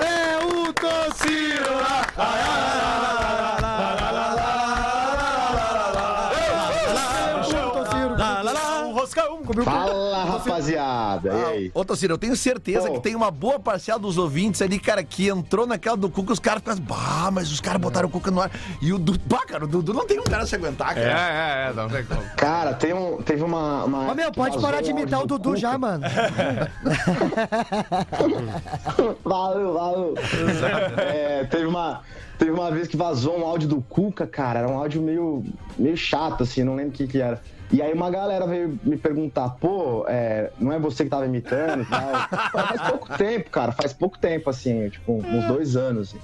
[0.00, 1.70] É o Tociro!
[1.70, 2.61] Um roscão,
[9.62, 11.28] Fala Fala, rapaziada.
[11.32, 11.70] E aí?
[11.74, 12.94] Ô, Tociro, eu tenho certeza Pô.
[12.94, 16.38] que tem uma boa parcela dos ouvintes ali, cara, que entrou naquela do Cuca, os
[16.38, 18.50] caras ficam assim, bah, mas os caras botaram o Cuca no ar.
[18.80, 21.20] E o Dudu, bah, cara, o Dudu não tem um cara se aguentar, É, cara.
[21.30, 22.22] é, é, não tem como.
[22.36, 23.84] Cara, tem um, teve uma.
[23.84, 25.60] uma Ô, meu, pode parar de imitar o Dudu Cuca.
[25.60, 26.04] já, mano.
[29.24, 30.14] valeu, valeu.
[30.98, 32.00] É, teve uma.
[32.38, 34.60] Teve uma vez que vazou um áudio do Cuca, cara.
[34.60, 35.44] Era um áudio meio,
[35.78, 37.40] meio chato, assim, não lembro o que, que era.
[37.72, 41.82] E aí uma galera veio me perguntar, pô, é, não é você que tava imitando
[41.82, 42.28] e tal?
[42.52, 46.14] Faz pouco tempo, cara, faz pouco tempo, assim, tipo, uns dois anos.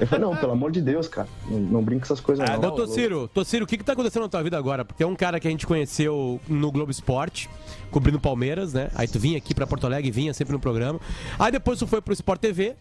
[0.00, 2.58] Eu falei, não, pelo amor de Deus, cara, não, não brinca com essas coisas não.
[2.58, 4.82] Ô, Tociro, Tociro, o que que tá acontecendo na tua vida agora?
[4.82, 7.50] Porque é um cara que a gente conheceu no Globo Esporte,
[7.90, 8.88] cobrindo Palmeiras, né?
[8.94, 10.98] Aí tu vinha aqui pra Porto Alegre, vinha sempre no programa.
[11.38, 12.76] Aí depois tu foi pro Sport TV,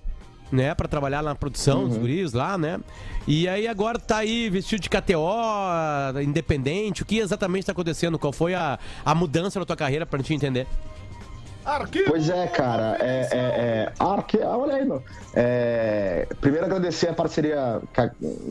[0.54, 0.76] né?
[0.76, 2.80] Pra trabalhar na produção dos guris lá, né?
[3.28, 7.02] E aí agora tá aí vestido de KTO, independente.
[7.02, 8.20] O que exatamente tá acontecendo?
[8.20, 10.68] Qual foi a, a mudança na tua carreira pra gente entender?
[12.08, 12.98] Pois é, cara.
[13.00, 14.42] É, é, é, arque...
[14.42, 15.02] ah, olha aí, meu.
[15.34, 17.82] É, primeiro agradecer a parceria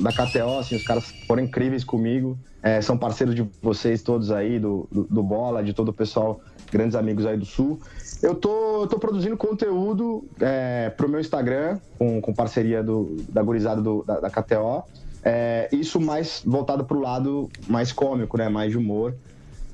[0.01, 2.39] da KTO, assim, os caras foram incríveis comigo.
[2.63, 6.41] É, são parceiros de vocês todos aí, do, do, do Bola, de todo o pessoal,
[6.71, 7.81] grandes amigos aí do Sul.
[8.23, 13.43] Eu tô, eu tô produzindo conteúdo é, pro meu Instagram, com, com parceria do, da
[13.43, 14.85] gurizada do- da, da KTO.
[15.25, 18.49] É, isso mais voltado pro lado mais cômico, né?
[18.49, 19.15] Mais de humor.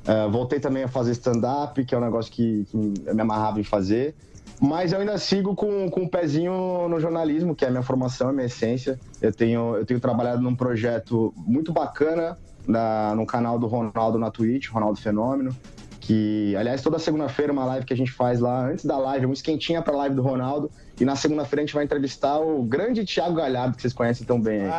[0.07, 2.77] Uh, voltei também a fazer stand-up, que é um negócio que, que
[3.07, 4.15] eu me amarrava em fazer.
[4.61, 8.29] Mas eu ainda sigo com, com um pezinho no jornalismo, que é a minha formação,
[8.29, 8.99] a minha essência.
[9.21, 12.37] Eu tenho, eu tenho trabalhado num projeto muito bacana
[12.67, 15.55] na, no canal do Ronaldo na Twitch, Ronaldo Fenômeno.
[16.09, 19.35] Que, aliás, toda segunda-feira uma live que a gente faz lá, antes da live, uma
[19.35, 20.71] esquentinha pra live do Ronaldo.
[20.99, 24.41] E na segunda-feira a gente vai entrevistar o grande Thiago Galhardo, que vocês conhecem tão
[24.41, 24.71] bem aí.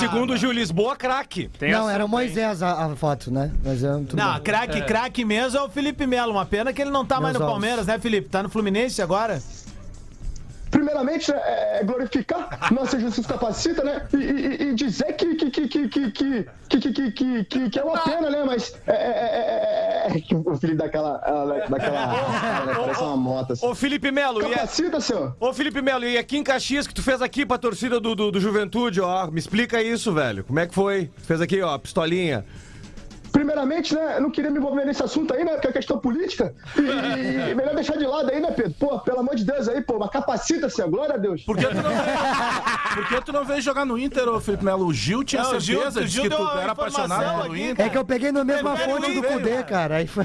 [0.00, 1.50] Segundo o Gil Lisboa, craque.
[1.60, 3.50] não, era o Moisés a, a foto, né?
[3.62, 6.32] Mas é, tudo Não, craque, craque mesmo é o Felipe Melo.
[6.32, 8.30] Uma pena que ele não tá mais no Meus Palmeiras, né, Felipe?
[8.30, 9.42] Tá no Fluminense agora?
[10.76, 11.40] Primeiramente, né,
[11.80, 14.06] é glorificar nossa justiça capacita, né?
[14.12, 17.70] E, e- e dizer que, que, que, que, que, que, que, que, que, que, que,
[17.70, 18.44] que é uma pena, né?
[18.44, 21.22] Mas é, é, é, é, é o filho daquela.
[21.26, 23.66] ela- daquela né, parece uma moto assim.
[23.66, 24.54] Ô, Felipe Melo, e é...
[24.54, 25.34] Capacita, senhor.
[25.40, 28.30] Ô, Felipe Melo, e aqui em Caxias que tu fez aqui pra torcida do, do,
[28.30, 29.26] do Juventude, ó.
[29.30, 30.44] Me explica isso, velho.
[30.44, 31.06] Como é que foi?
[31.22, 32.44] Tu fez aqui, ó, pistolinha.
[33.32, 34.16] Primeiramente, né?
[34.16, 35.52] Eu não queria me envolver nesse assunto aí, né?
[35.52, 36.54] Porque é questão política.
[36.76, 38.74] E, e- melhor deixar de lado aí, né, Pedro?
[38.78, 40.90] Pô, pelo amor de Deus aí, pô, mas capacita, senhor.
[40.90, 41.42] Glória a Deus.
[41.42, 42.00] Por que tu não veio,
[42.94, 44.86] por que tu não veio jogar no Inter, ô Felipe Melo?
[44.86, 47.86] O Gil tinha Não, o Gil- certeza de Gil que tu era apaixonado pelo Inter.
[47.86, 49.96] É que eu peguei na mesma fonte do Cudê, cara.
[49.96, 50.24] Aí foi.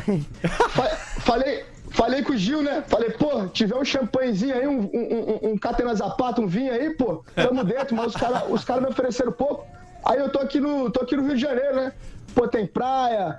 [0.69, 2.83] Fa- Falei, falei com o Gil, né?
[2.87, 6.89] Falei, pô, tiver um champanhezinho aí, um, um, um, um Catena Zapata, um vinho aí,
[6.91, 9.65] pô, tamo dentro, mas os caras os cara me ofereceram pouco.
[10.03, 11.93] Aí eu tô aqui, no, tô aqui no Rio de Janeiro, né?
[12.33, 13.37] Pô, tem praia,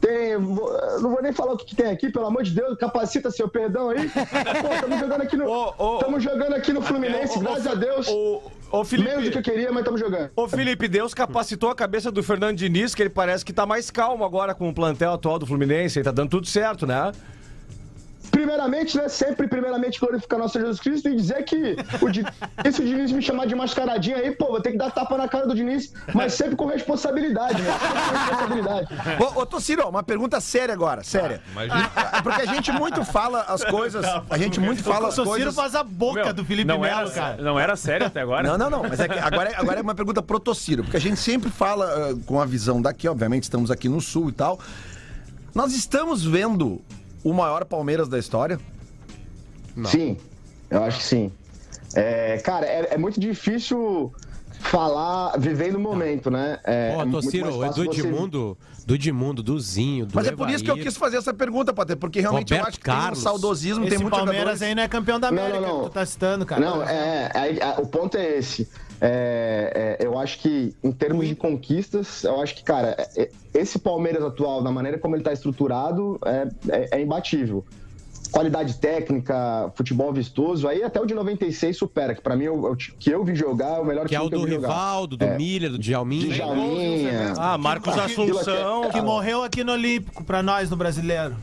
[0.00, 0.38] tem.
[0.38, 3.48] Não vou nem falar o que, que tem aqui, pelo amor de Deus, capacita seu
[3.48, 4.08] perdão aí.
[4.08, 5.72] Pô, tamo jogando aqui no.
[5.98, 8.06] Tamo jogando aqui no Fluminense, graças a Deus.
[8.70, 9.08] Ô, Felipe.
[9.08, 10.30] Menos do que eu queria, mas tamo jogando.
[10.34, 13.90] Ô, Felipe, Deus capacitou a cabeça do Fernando Diniz, que ele parece que tá mais
[13.90, 15.98] calmo agora com o plantel atual do Fluminense.
[15.98, 17.12] Ele tá dando tudo certo, né?
[18.34, 19.08] Primeiramente, né?
[19.08, 22.32] Sempre, primeiramente, glorificar nosso Jesus Cristo e dizer que o Diniz,
[22.72, 25.28] se o Diniz me chamar de mascaradinha aí, pô, vou ter que dar tapa na
[25.28, 27.70] cara do Diniz, mas sempre com responsabilidade, né?
[27.72, 28.88] Sempre com responsabilidade.
[29.22, 31.40] Ô, ô Tociro, uma pergunta séria agora, séria.
[31.56, 34.04] É Porque a gente muito fala as coisas.
[34.28, 35.54] A gente muito fala as o Tociro coisas.
[35.54, 37.42] faz a boca Meu, do Felipe não Melo, era, cara.
[37.42, 38.46] Não era sério até agora?
[38.48, 38.82] Não, não, não.
[38.88, 41.50] Mas é que agora, é- agora é uma pergunta pro Tociro, porque a gente sempre
[41.50, 44.58] fala ah, com a visão daqui, obviamente, estamos aqui no sul e tal.
[45.54, 46.80] Nós estamos vendo
[47.24, 48.60] o maior Palmeiras da história?
[49.86, 50.16] Sim,
[50.70, 51.32] eu acho que sim.
[51.94, 54.12] É, cara, é, é muito difícil
[54.60, 56.58] falar vivendo o momento, né?
[56.64, 60.26] É, Ó, é muito Tociro, fácil do você- Edmundo, do Edmundo, do Zinho, do Mas
[60.26, 62.78] é por isso que eu quis fazer essa pergunta, Pater, porque realmente eu Roberto acho
[62.78, 63.18] que tem um Carlos.
[63.20, 64.62] saudosismo, Esse tem muitos Palmeiras jogadores.
[64.62, 65.84] aí não é campeão da Não, América não, não.
[65.84, 66.60] que tu tá citando, cara.
[66.60, 68.68] Não, é, aí- a- o ponto é esse.
[69.06, 73.78] É, é, eu acho que, em termos de conquistas, eu acho que, cara, é- esse
[73.78, 77.62] Palmeiras atual, da maneira como ele está estruturado, é, é- é imbatível.
[78.32, 82.66] Qualidade técnica, futebol vistoso, aí até o de 96 supera, que pra mim, é o,
[82.66, 84.36] é o ti- que eu vi jogar, é o melhor Que é time o que
[84.36, 84.68] eu do vi jogar.
[84.68, 85.36] Rivaldo, do É.
[85.36, 86.34] Milha, do Djalminha.
[86.34, 87.32] Djalminha.
[87.36, 88.88] Ah, Marcos Assunção.
[88.90, 91.36] Que morreu aqui no Olímpico pra nós, no Brasileiro.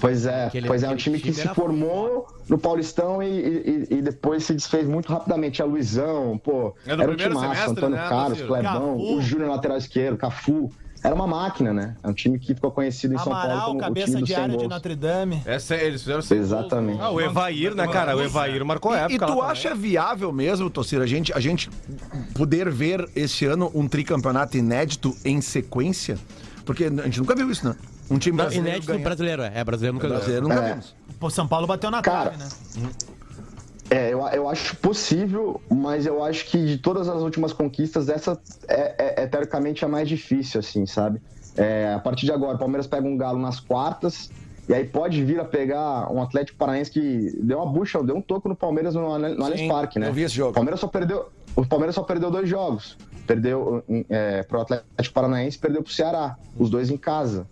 [0.00, 3.26] Pois é, Aquele- pois é, um aquele time que time se formou no Paulistão e,
[3.28, 5.60] e- e depois se desfez muito rapidamente.
[5.60, 8.40] A Luizão, pô, É era um primeiro time semestre, Antônio né, Carlos?
[8.42, 10.70] Clebão, o Júnior lateral esquerdo, Cafu.
[11.02, 11.96] Era uma máquina, né?
[12.02, 14.26] É um time que ficou conhecido em São Paulo Amaral, como o cabeça time do
[14.26, 14.68] de 100 área de.
[14.68, 15.42] Notre Dame.
[15.46, 16.98] É, sé- eles fizeram Exatamente.
[16.98, 17.08] gols.
[17.08, 18.14] Ah, o Evair, né, cara?
[18.14, 19.14] O Evair marcou época.
[19.14, 19.50] E lá tu também.
[19.50, 21.70] acha viável mesmo, Tociro, a gente, a gente
[22.34, 26.18] poder ver esse ano um tricampeonato inédito em sequência?
[26.66, 27.74] Porque a gente nunca viu isso, né?
[28.10, 29.04] Um time Não, brasileiro inédito ganha.
[29.04, 29.52] brasileiro, é.
[29.54, 30.60] É brasileiro nunca Brasileiro ganhou.
[30.62, 30.74] nunca É.
[30.74, 30.94] vimos.
[31.18, 32.42] Pô, São Paulo bateu na Cara, trave,
[32.82, 32.90] né?
[33.90, 38.40] É, eu, eu acho possível, mas eu acho que de todas as últimas conquistas, essa
[38.68, 41.20] é, é- é teoricamente a mais difícil, assim, sabe?
[41.56, 44.30] É, a partir de agora, o Palmeiras pega um galo nas quartas,
[44.68, 48.22] e aí pode vir a pegar um Atlético Paranaense que deu uma bucha, deu um
[48.22, 50.06] toco no Palmeiras no, no Allianz Parque, né?
[50.08, 50.50] eu vi esse jogo.
[50.50, 52.96] O Palmeiras só perdeu, o Palmeiras só perdeu dois jogos.
[53.26, 57.44] Perdeu é, pro Atlético Paranaense e perdeu pro Ceará, os dois em casa.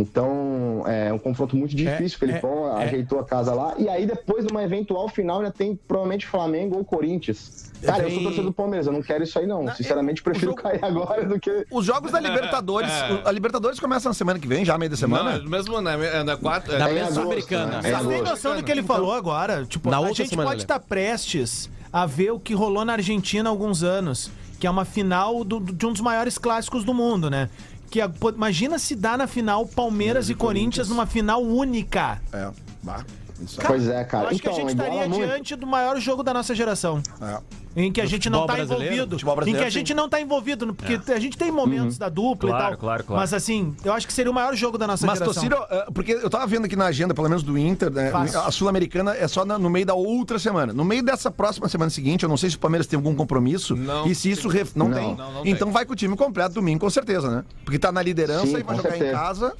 [0.00, 2.16] Então, é um confronto muito difícil.
[2.16, 3.74] o Felipão ajeitou a casa lá.
[3.78, 7.72] E aí, depois, numa eventual final, já tem provavelmente Flamengo ou Corinthians.
[7.82, 9.72] Cara, eu sou Tem- torcedor do Palmeiras, eu não quero isso aí, não.
[9.74, 11.64] Sinceramente, prefiro cair agora do que.
[11.70, 12.90] Os jogos da Libertadores,
[13.24, 15.38] a Libertadores começa na semana que vem, já meio da semana.
[15.38, 16.76] Não, mesmo na, na quatro.
[16.76, 17.66] Da é, agosto, Sul-Americana.
[17.66, 17.72] né?
[17.74, 18.30] É em Vocês têm agosto.
[18.30, 19.64] noção do que ele falou agora?
[19.64, 20.64] Tipo, Na a gente semana, pode né?
[20.64, 24.84] estar prestes a ver o que rolou na Argentina há alguns anos, que é uma
[24.84, 27.48] final do- de um dos maiores clássicos do mundo, né?
[27.90, 32.20] Que a- pô, imagina se dá na final Palmeiras e Corinthians numa final única.
[32.32, 32.50] É,
[32.82, 33.04] bah,
[33.40, 33.66] isso aí.
[33.66, 34.24] Pois é, cara.
[34.24, 35.26] Eu acho que a Então, gente estaria muito.
[35.26, 37.02] diante do maior jogo da nossa geração.
[37.20, 37.40] É.
[37.80, 38.94] Em que a gente não tá brasileiro?
[39.14, 39.48] envolvido.
[39.50, 42.64] Em que a gente não tá envolvido, porque a gente tem momentos da dupla Claro,
[42.64, 42.78] e tal.
[42.78, 43.20] claro, claro.
[43.20, 45.42] Mas assim, eu acho que seria o maior jogo da nossa Mas, geração.
[45.42, 48.50] Tociro, eh, porque eu tava vendo aqui na agenda, pelo menos do Inter, né, a
[48.50, 50.72] Sul-Americana é só no meio da outra semana.
[50.72, 53.76] No meio dessa próxima semana seguinte, eu não sei se o Palmeiras tem algum compromisso.
[53.76, 54.06] Não.
[54.06, 54.48] E se isso.
[54.48, 54.96] ref- Não, Não.
[54.98, 55.14] tem.
[55.16, 57.44] Não, não então vai com o time completo domingo, com certeza, né?
[57.64, 59.12] Porque tá na liderança Sim, e vai jogar em certeza.
[59.18, 59.54] casa.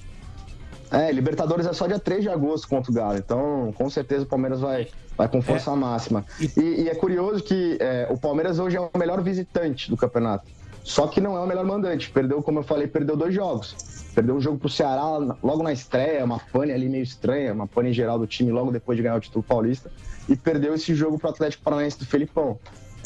[0.91, 3.18] É, Libertadores é só dia 3 de agosto contra o Galo.
[3.18, 6.24] Então, com certeza o Palmeiras vai, vai com força máxima.
[6.57, 10.47] E, e é curioso que é, o Palmeiras hoje é o melhor visitante do campeonato.
[10.82, 12.11] Só que não é o melhor mandante.
[12.11, 13.76] Perdeu, como eu falei, perdeu dois jogos.
[14.14, 15.03] Perdeu um jogo pro Ceará
[15.43, 18.97] logo na estreia, uma pane ali meio estranha, uma pane geral do time logo depois
[18.97, 19.93] de ganhar o título paulista.
[20.28, 22.59] E perdeu esse jogo pro Atlético Paranaense do Felipão.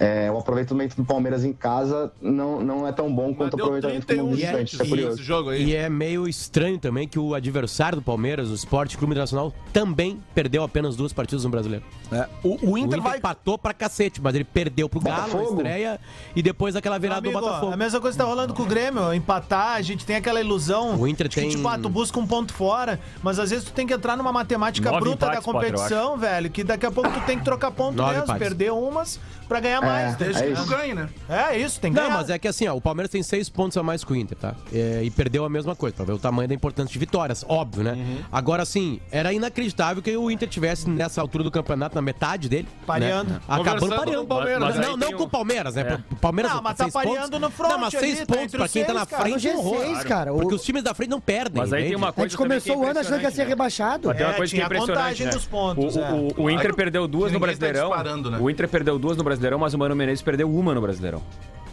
[0.02, 4.04] É, o aproveitamento do Palmeiras em casa não, não é tão bom quanto o aproveitamento
[4.06, 4.72] 31 como visitante.
[4.74, 5.14] Isso é e- curioso.
[5.16, 5.62] Esse jogo aí.
[5.64, 10.20] E é meio estranho também que o adversário do Palmeiras, o Esporte Clube Internacional, também
[10.34, 11.84] perdeu apenas duas partidas no Brasileiro.
[12.10, 13.18] É, O, o O Inter Inter vai.
[13.18, 16.00] empatou pra cacete, mas ele perdeu pro Galo na estreia
[16.34, 17.72] e depois aquela virada Amigo, do Botafogo.
[17.72, 21.06] A mesma coisa tá rolando com o Grêmio, empatar, a gente tem aquela ilusão O
[21.06, 23.72] Inter de que, tem- tipo, ah, tu busca um ponto fora, mas às vezes tu
[23.72, 26.90] tem que entrar numa matemática Nove bruta da empates, eu competição, velho, que daqui a
[26.90, 28.42] pouco tu tem que trocar ponto Nove mesmo, empates.
[28.48, 29.20] perder umas
[29.52, 30.16] pra ganhar mais.
[30.16, 30.62] Desde é que isso.
[30.64, 31.08] tu ganhe, né?
[31.28, 32.16] É isso, tem que Não, ganhar.
[32.18, 34.36] mas é que assim, ó, o Palmeiras tem seis pontos a mais que o Inter,
[34.38, 34.54] tá?
[34.72, 37.82] É, e perdeu a mesma coisa, pra ver o tamanho da importância de vitórias, óbvio,
[37.84, 37.92] né?
[37.92, 38.18] Uhum.
[38.32, 42.66] Agora, assim, era inacreditável que o Inter tivesse nessa altura do campeonato, na metade dele.
[42.86, 43.30] Pareando.
[43.32, 43.40] Né?
[43.48, 44.18] Acabando pareando.
[44.18, 44.86] com o Palmeiras, Mas né?
[44.86, 45.82] não, não com o Palmeiras, né?
[45.82, 46.12] É.
[46.14, 47.40] O Palmeiras Não, mas tá seis pareando pontos.
[47.40, 49.22] no front Não, mas ali, seis tá pontos entre pra quem tá seis, na cara.
[49.22, 49.84] frente é um horror.
[49.84, 50.32] G6, cara.
[50.32, 51.60] Porque os times da frente não perdem.
[51.62, 53.30] Mas aí tem uma A coisa gente que é começou o ano achando que ia
[53.30, 53.48] ser né?
[53.48, 54.08] rebaixado.
[54.08, 55.30] Mas tem uma É, coisa que é tinha a impressionante, né?
[55.30, 56.12] dos pontos, o, é.
[56.12, 57.90] o- o Inter perdeu duas no tá Brasileirão.
[58.30, 58.38] né?
[58.40, 61.22] O Inter perdeu duas no Brasileirão, mas o Mano Menezes perdeu uma no Brasileirão.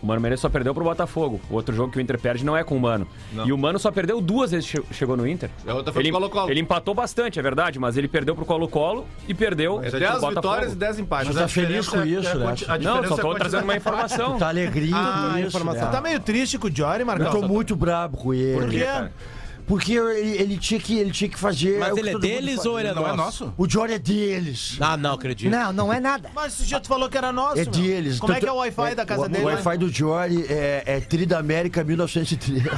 [0.02, 1.42] O Mano Menezes só perdeu pro Botafogo.
[1.50, 3.06] O outro jogo que o Inter perde não é com o Mano.
[3.46, 5.50] E o Mano só perdeu duas vezes que che- chegou no Inter.
[5.66, 6.50] E a outra foi ele, pro Colo-Colo.
[6.50, 10.12] ele empatou bastante, é verdade, mas ele perdeu pro Colo-Colo e perdeu É pro 10
[10.14, 10.36] Botafogo.
[10.36, 11.28] vitórias e 10 empates.
[11.28, 12.56] Mas tá feliz com isso, né?
[12.70, 14.38] A Não, só é tô trazendo uma informação.
[14.40, 15.86] Tá alegrinho Ah, com isso, informação.
[15.88, 15.92] né?
[15.92, 17.32] Tá meio triste com o Jory, Eu Marcão.
[17.42, 18.58] tô muito brabo com ele.
[18.58, 18.86] Por quê?
[19.70, 21.78] Porque ele, ele tinha que, ele tinha que fazer.
[21.78, 23.46] Mas ele é deles ou ele é Não é nosso?
[23.46, 23.54] nosso?
[23.56, 24.78] O Jory é deles.
[24.80, 25.52] Ah, não acredito.
[25.52, 26.28] Não, não é nada.
[26.34, 27.72] Mas esse dia tu falou que era nosso, É meu.
[27.72, 28.18] deles.
[28.18, 29.44] Como é que é o Wi-Fi da casa o, dele?
[29.44, 32.64] O Wi-Fi do Jory é, é Tri da América 1903.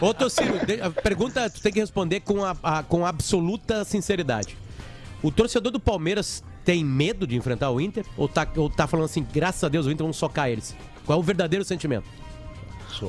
[0.00, 0.10] Ô,
[0.86, 4.56] a pergunta tu tem que responder com, a, a- com absoluta sinceridade.
[5.20, 8.04] O torcedor do Palmeiras tem medo de enfrentar o Inter?
[8.16, 10.76] Ou tá, ou tá falando assim, graças a Deus, o Inter vamos socar eles?
[11.04, 12.06] Qual é o verdadeiro sentimento?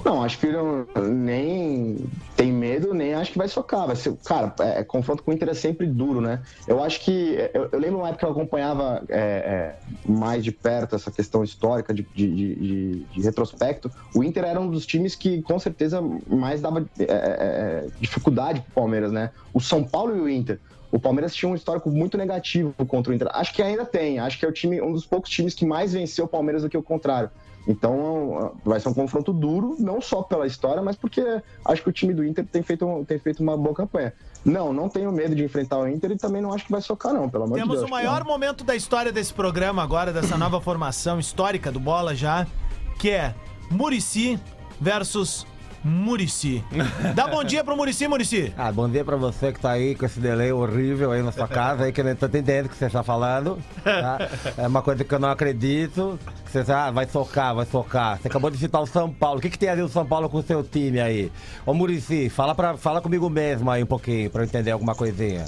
[0.06, 1.98] Não, acho que não, nem
[2.36, 3.88] tem medo, nem acho que vai socar.
[3.88, 6.42] Vai ser, cara, é, confronto com o Inter é sempre duro, né?
[6.68, 7.38] Eu acho que.
[7.54, 11.44] Eu, eu lembro uma época que eu acompanhava é, é, mais de perto essa questão
[11.44, 13.92] histórica de, de, de- de- retrospecto.
[14.14, 18.62] O Inter era um dos times que com certeza mais dava é, é, é, dificuldade
[18.62, 19.32] pro Palmeiras, né?
[19.54, 20.60] O São Paulo e o Inter.
[20.92, 23.28] O Palmeiras tinha um histórico muito negativo contra o Inter.
[23.34, 24.20] Acho que ainda tem.
[24.20, 26.70] Acho que é o time, um dos poucos times que mais venceu o Palmeiras do
[26.70, 27.30] que o contrário.
[27.68, 31.24] Então vai ser um confronto duro, não só pela história, mas porque
[31.66, 34.14] acho que o time do Inter tem feito, tem feito uma boa campanha.
[34.44, 37.14] Não, não tenho medo de enfrentar o Inter e também não acho que vai socar,
[37.14, 37.88] não, pelo amor de Temos Deus.
[37.88, 42.46] o maior momento da história desse programa agora, dessa nova formação histórica do Bola já,
[43.00, 43.34] que é
[43.72, 44.40] Murici
[44.80, 45.48] versus
[45.86, 46.64] Murici.
[47.14, 48.52] Dá bom dia pro Murici, Murici.
[48.58, 51.48] Ah, bom dia pra você que tá aí com esse delay horrível aí na sua
[51.48, 53.60] casa, aí que eu não tô entendendo o que você está falando.
[53.84, 54.18] tá?
[54.58, 56.20] É uma coisa que eu não acredito.
[56.44, 58.18] Você ah, vai socar, vai socar.
[58.20, 59.38] Você acabou de citar o São Paulo.
[59.38, 61.32] O que, que tem a ver o São Paulo com o seu time aí?
[61.68, 65.46] Ô Murici, fala, fala comigo mesmo aí um pouquinho, pra eu entender alguma coisinha.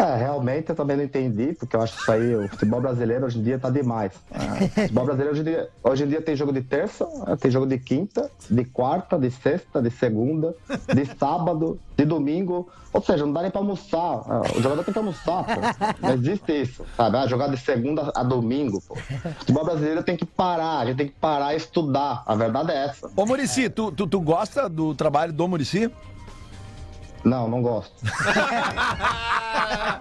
[0.00, 3.26] É, realmente eu também não entendi, porque eu acho que isso aí, o futebol brasileiro
[3.26, 4.12] hoje em dia tá demais.
[4.32, 7.36] É, o futebol brasileiro hoje em, dia, hoje em dia tem jogo de terça, é,
[7.36, 10.54] tem jogo de quinta, de quarta, de sexta, de segunda,
[10.94, 12.68] de sábado, de domingo.
[12.92, 14.22] Ou seja, não dá nem pra almoçar.
[14.26, 15.60] É, O jogador tem que almoçar, pô.
[16.00, 17.18] Não existe isso, sabe?
[17.18, 18.94] Ah, jogar de segunda a domingo, pô.
[18.94, 22.22] O futebol brasileiro tem que parar, a gente tem que parar e estudar.
[22.26, 23.10] A verdade é essa.
[23.14, 25.90] Ô, Murici, tu, tu, tu gosta do trabalho do Murici?
[27.24, 27.94] Não, não gosto.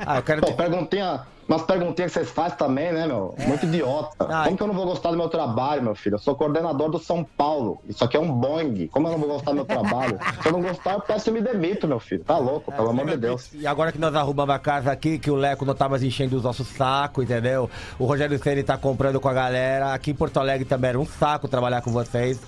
[0.06, 3.34] Ah, eu quero Pô, perguntinha, umas perguntinhas que vocês fazem também, né, meu?
[3.48, 4.26] Muito idiota.
[4.26, 6.16] Como que eu não vou gostar do meu trabalho, meu filho?
[6.16, 7.82] Eu sou coordenador do São Paulo.
[7.88, 8.88] Isso aqui é um Boeing.
[8.88, 10.20] Como eu não vou gostar do meu trabalho?
[10.42, 12.24] Se eu não gostar, eu peço e me demito, meu filho.
[12.24, 13.50] Tá louco, pelo amor de Deus.
[13.54, 16.38] E agora que nós arrumamos a casa aqui, que o Leco não tá mais enchendo
[16.38, 17.70] os nossos sacos, entendeu?
[17.98, 19.94] O Rogério Ceni tá comprando com a galera.
[19.94, 22.40] Aqui em Porto Alegre também era um saco trabalhar com vocês.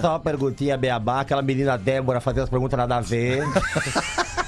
[0.00, 3.42] Só perguntinha beabá, aquela menina Débora fazendo as perguntas nada a ver.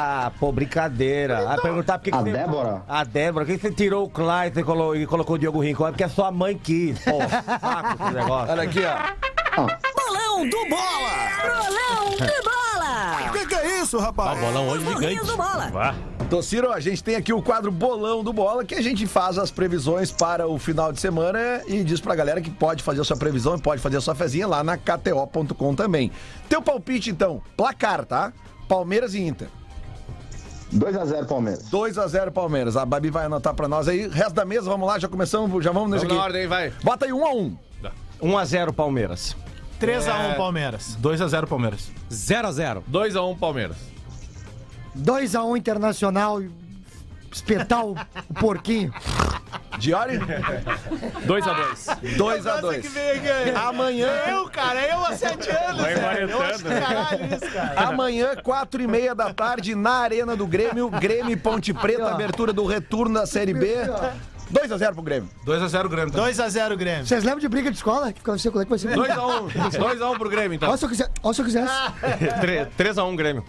[0.00, 1.52] Ah, pô, brincadeira.
[1.52, 2.82] Ah, perguntar por que A que você- Débora?
[2.88, 5.86] A Débora, por que você tirou o Clayton e colocou, e colocou o Diogo Rincon?
[5.88, 7.18] É porque a sua mãe quis, pô.
[7.60, 8.52] Saco esse negócio.
[8.52, 9.66] Olha aqui, ó.
[9.96, 11.18] Bolão do Bola!
[11.42, 13.28] Bolão de Bola!
[13.28, 14.38] O que, que é isso, rapaz?
[14.38, 15.26] O bolão hoje Bolinho gigante.
[15.26, 15.70] do Bola!
[15.72, 15.94] Vá.
[16.30, 19.50] Tociro, a gente tem aqui o quadro Bolão do Bola, que a gente faz as
[19.50, 23.16] previsões para o final de semana e diz pra galera que pode fazer a sua
[23.16, 26.12] previsão e pode fazer a sua fezinha lá na KTO.com também.
[26.48, 28.30] Teu palpite, então, placar, tá?
[28.68, 29.48] Palmeiras e Inter.
[30.74, 31.64] 2x0 Palmeiras.
[31.70, 32.76] 2x0 Palmeiras.
[32.76, 34.08] A Babi vai anotar pra nós aí.
[34.08, 36.32] Resto da mesa, vamos lá, já começamos, já vamos nesse Vamos na aqui.
[36.32, 36.72] ordem, vai.
[36.82, 37.56] Bota aí 1x1.
[38.22, 39.36] 1x0 Palmeiras.
[39.80, 40.98] 3x1 Palmeiras.
[41.00, 41.90] 2x0 Palmeiras.
[42.10, 42.82] 0x0.
[42.90, 43.76] 2x1 Palmeiras.
[44.96, 46.40] 2x1 Internacional.
[47.32, 48.92] Espetar o, o porquinho.
[49.78, 50.18] Diori?
[51.26, 52.16] 2x2.
[52.16, 53.56] 2x2.
[53.56, 54.08] Amanhã.
[54.28, 55.80] Eu, cara, eu há 7 anos.
[55.80, 56.30] Vai velho.
[56.30, 56.80] Eu acho inventando, né?
[56.80, 57.80] caralho isso, cara.
[57.88, 62.52] Amanhã, quatro e meia da tarde, na Arena do Grêmio, Grêmio e Ponte Preta, abertura
[62.52, 63.76] do retorno da Série B.
[64.52, 65.28] 2x0 pro Grêmio.
[65.46, 66.10] 2x0 Grêmio.
[66.10, 66.32] também.
[66.32, 67.06] 2x0 Grêmio.
[67.06, 68.12] Vocês lembram de briga de escola?
[68.12, 68.96] Que ficava assim, como é que vai ser?
[68.96, 69.52] 2x1.
[69.52, 70.68] 2x1 pro Grêmio, então.
[70.70, 71.10] Olha se eu quiser.
[71.22, 71.72] Olha se eu quisesse.
[72.78, 73.44] 3x1 Grêmio.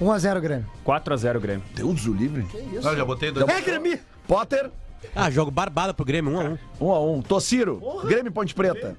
[0.00, 0.66] 1x0 Grêmio.
[0.84, 1.62] 4x0 Grêmio.
[1.74, 2.46] Deus o livre.
[2.82, 3.48] Não, já botei dois.
[3.48, 3.98] É Grêmio!
[4.28, 4.70] Potter,
[5.14, 6.58] Ah, jogo barbada pro Grêmio, 1x1.
[6.80, 7.22] 1x1.
[7.26, 8.96] Tociro, Grêmio e Ponte Preta.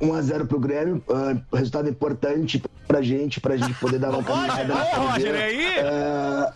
[0.00, 4.82] 1x0 pro Grêmio, ah, resultado importante pra gente, pra gente poder dar uma caminhada na
[4.82, 5.78] Roger, e aí?
[5.80, 6.52] Ah,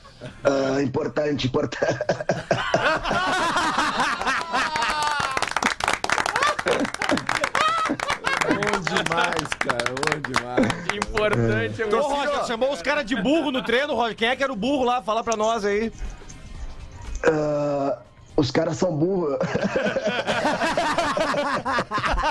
[0.76, 1.86] ah, importante, importante.
[9.06, 9.94] demais, cara.
[9.94, 10.66] Bom demais.
[10.94, 11.82] Importante.
[11.82, 14.16] Ô, Roger, chamou os caras de burro no treino, Roger.
[14.16, 15.00] Quem é que era o burro lá?
[15.02, 15.92] Fala pra nós aí.
[17.24, 17.98] Ah,
[18.36, 19.38] os caras são burros.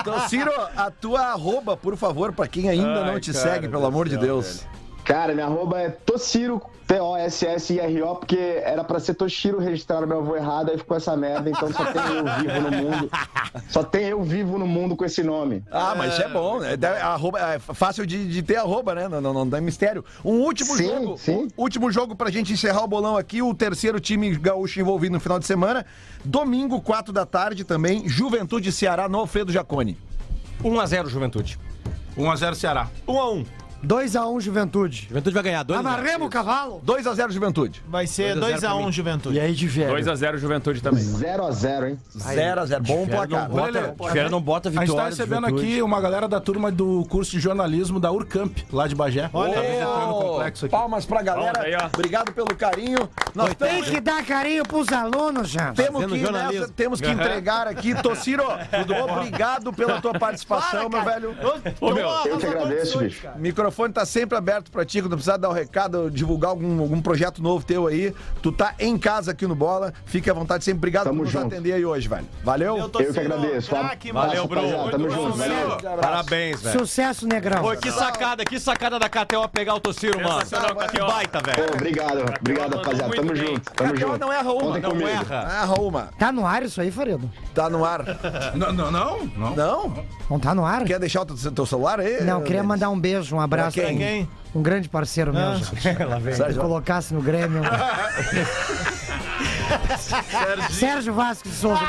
[0.03, 3.85] Tociro, a tua arroba, por favor, pra quem ainda Ai, não te cara segue, pelo
[3.85, 4.65] amor de céu, Deus.
[5.05, 10.71] Cara, minha arroba é Tossiro, T-O-S-S-I-R-O, porque era pra ser Toshiro registraram meu avô errado,
[10.71, 13.09] aí ficou essa merda, então só tem eu vivo no mundo.
[13.69, 15.63] Só tem eu vivo no mundo com esse nome.
[15.71, 16.75] Ah, mas isso é bom, né?
[16.75, 19.07] Deve- arroba- é fácil de, de ter arroba, né?
[19.07, 20.03] Não, não, não dá mistério.
[20.25, 21.17] Um último Sim, jogo.
[21.17, 21.47] sim.
[21.57, 23.41] um último jogo pra gente encerrar o bolão aqui.
[23.41, 25.85] O terceiro time gaúcho envolvido no final de semana.
[26.23, 28.07] Domingo, 4 da tarde também.
[28.09, 29.97] Juventude e Ceará no Alfredo Jacone.
[30.61, 31.57] 1x0 Juventude.
[32.17, 32.87] 1x0 Ceará.
[33.07, 33.45] 1x1.
[33.85, 35.05] 2x1 Juventude.
[35.09, 36.81] Juventude vai ganhar 2 Amarremos o cavalo.
[36.85, 37.83] 2x0 Juventude.
[37.87, 38.91] Vai ser 2 a 0 pra 2x1 mim.
[38.91, 39.35] Juventude.
[39.35, 39.95] E aí, de velho?
[39.95, 41.03] 2x0 Juventude também.
[41.03, 41.99] 0x0, hein?
[42.17, 42.79] 0x0.
[42.87, 43.49] Bom placar.
[44.11, 45.09] Fera não bota A gente tá vitória.
[45.09, 49.29] recebendo aqui uma galera da turma do curso de jornalismo da Urcamp, lá de Bagé.
[49.33, 49.67] Olha tá aí.
[49.71, 50.71] visitando o complexo aqui.
[50.71, 51.53] Palmas pra galera.
[51.59, 51.89] Palmas aí.
[51.93, 53.09] Obrigado pelo carinho.
[53.33, 55.75] Nós Tem temos, que dar carinho pros alunos, gente.
[55.75, 57.93] temos Fazendo que, nessa, temos que entregar aqui.
[58.01, 58.43] Tociro,
[59.03, 61.35] obrigado pela tua participação, meu velho.
[61.81, 63.27] Ô, meu, Eu que agradeço, bicho.
[63.27, 63.39] O
[63.75, 67.43] microfone tá sempre aberto pra ti, quando precisar dar o recado, divulgar algum, algum projeto
[67.43, 68.13] novo teu aí.
[68.41, 70.77] Tu tá em casa aqui no Bola, fique à vontade sempre.
[70.79, 71.47] Obrigado Tamo por nos junto.
[71.47, 72.25] atender aí hoje, velho.
[72.43, 72.77] Valeu?
[72.77, 73.69] Eu que agradeço.
[73.69, 74.91] Craque, Valeu, Bruno.
[74.91, 75.77] Tamo junto, valeu.
[75.99, 76.79] Parabéns, velho.
[76.79, 77.61] Sucesso, negrão.
[77.61, 80.41] Pô, que sacada, que sacada da KTO pegar o Tociro, mano.
[80.91, 81.73] Que baita, velho.
[81.73, 83.15] Obrigado, obrigado, rapaziada.
[83.15, 83.47] Tamo bem.
[83.47, 84.17] junto, tamo junto.
[84.19, 84.79] não erra uma.
[84.79, 85.61] Não erra.
[85.61, 86.09] Erra uma.
[86.17, 87.29] Tá no ar isso aí, Farido?
[87.53, 88.05] Tá no ar.
[88.55, 89.25] Não, não, não.
[89.35, 89.55] não.
[89.55, 90.39] Não?
[90.39, 90.83] Tá no ar?
[90.83, 92.23] Quer deixar o teu, celular aí?
[92.23, 93.97] Não, queria mandar um beijo, um abraço Quem?
[93.97, 94.29] pra Quem?
[94.53, 95.55] um grande parceiro meu.
[95.55, 95.81] gente.
[96.53, 97.61] Se colocasse no Grêmio.
[100.71, 101.81] Sérgio Vasco de Souza.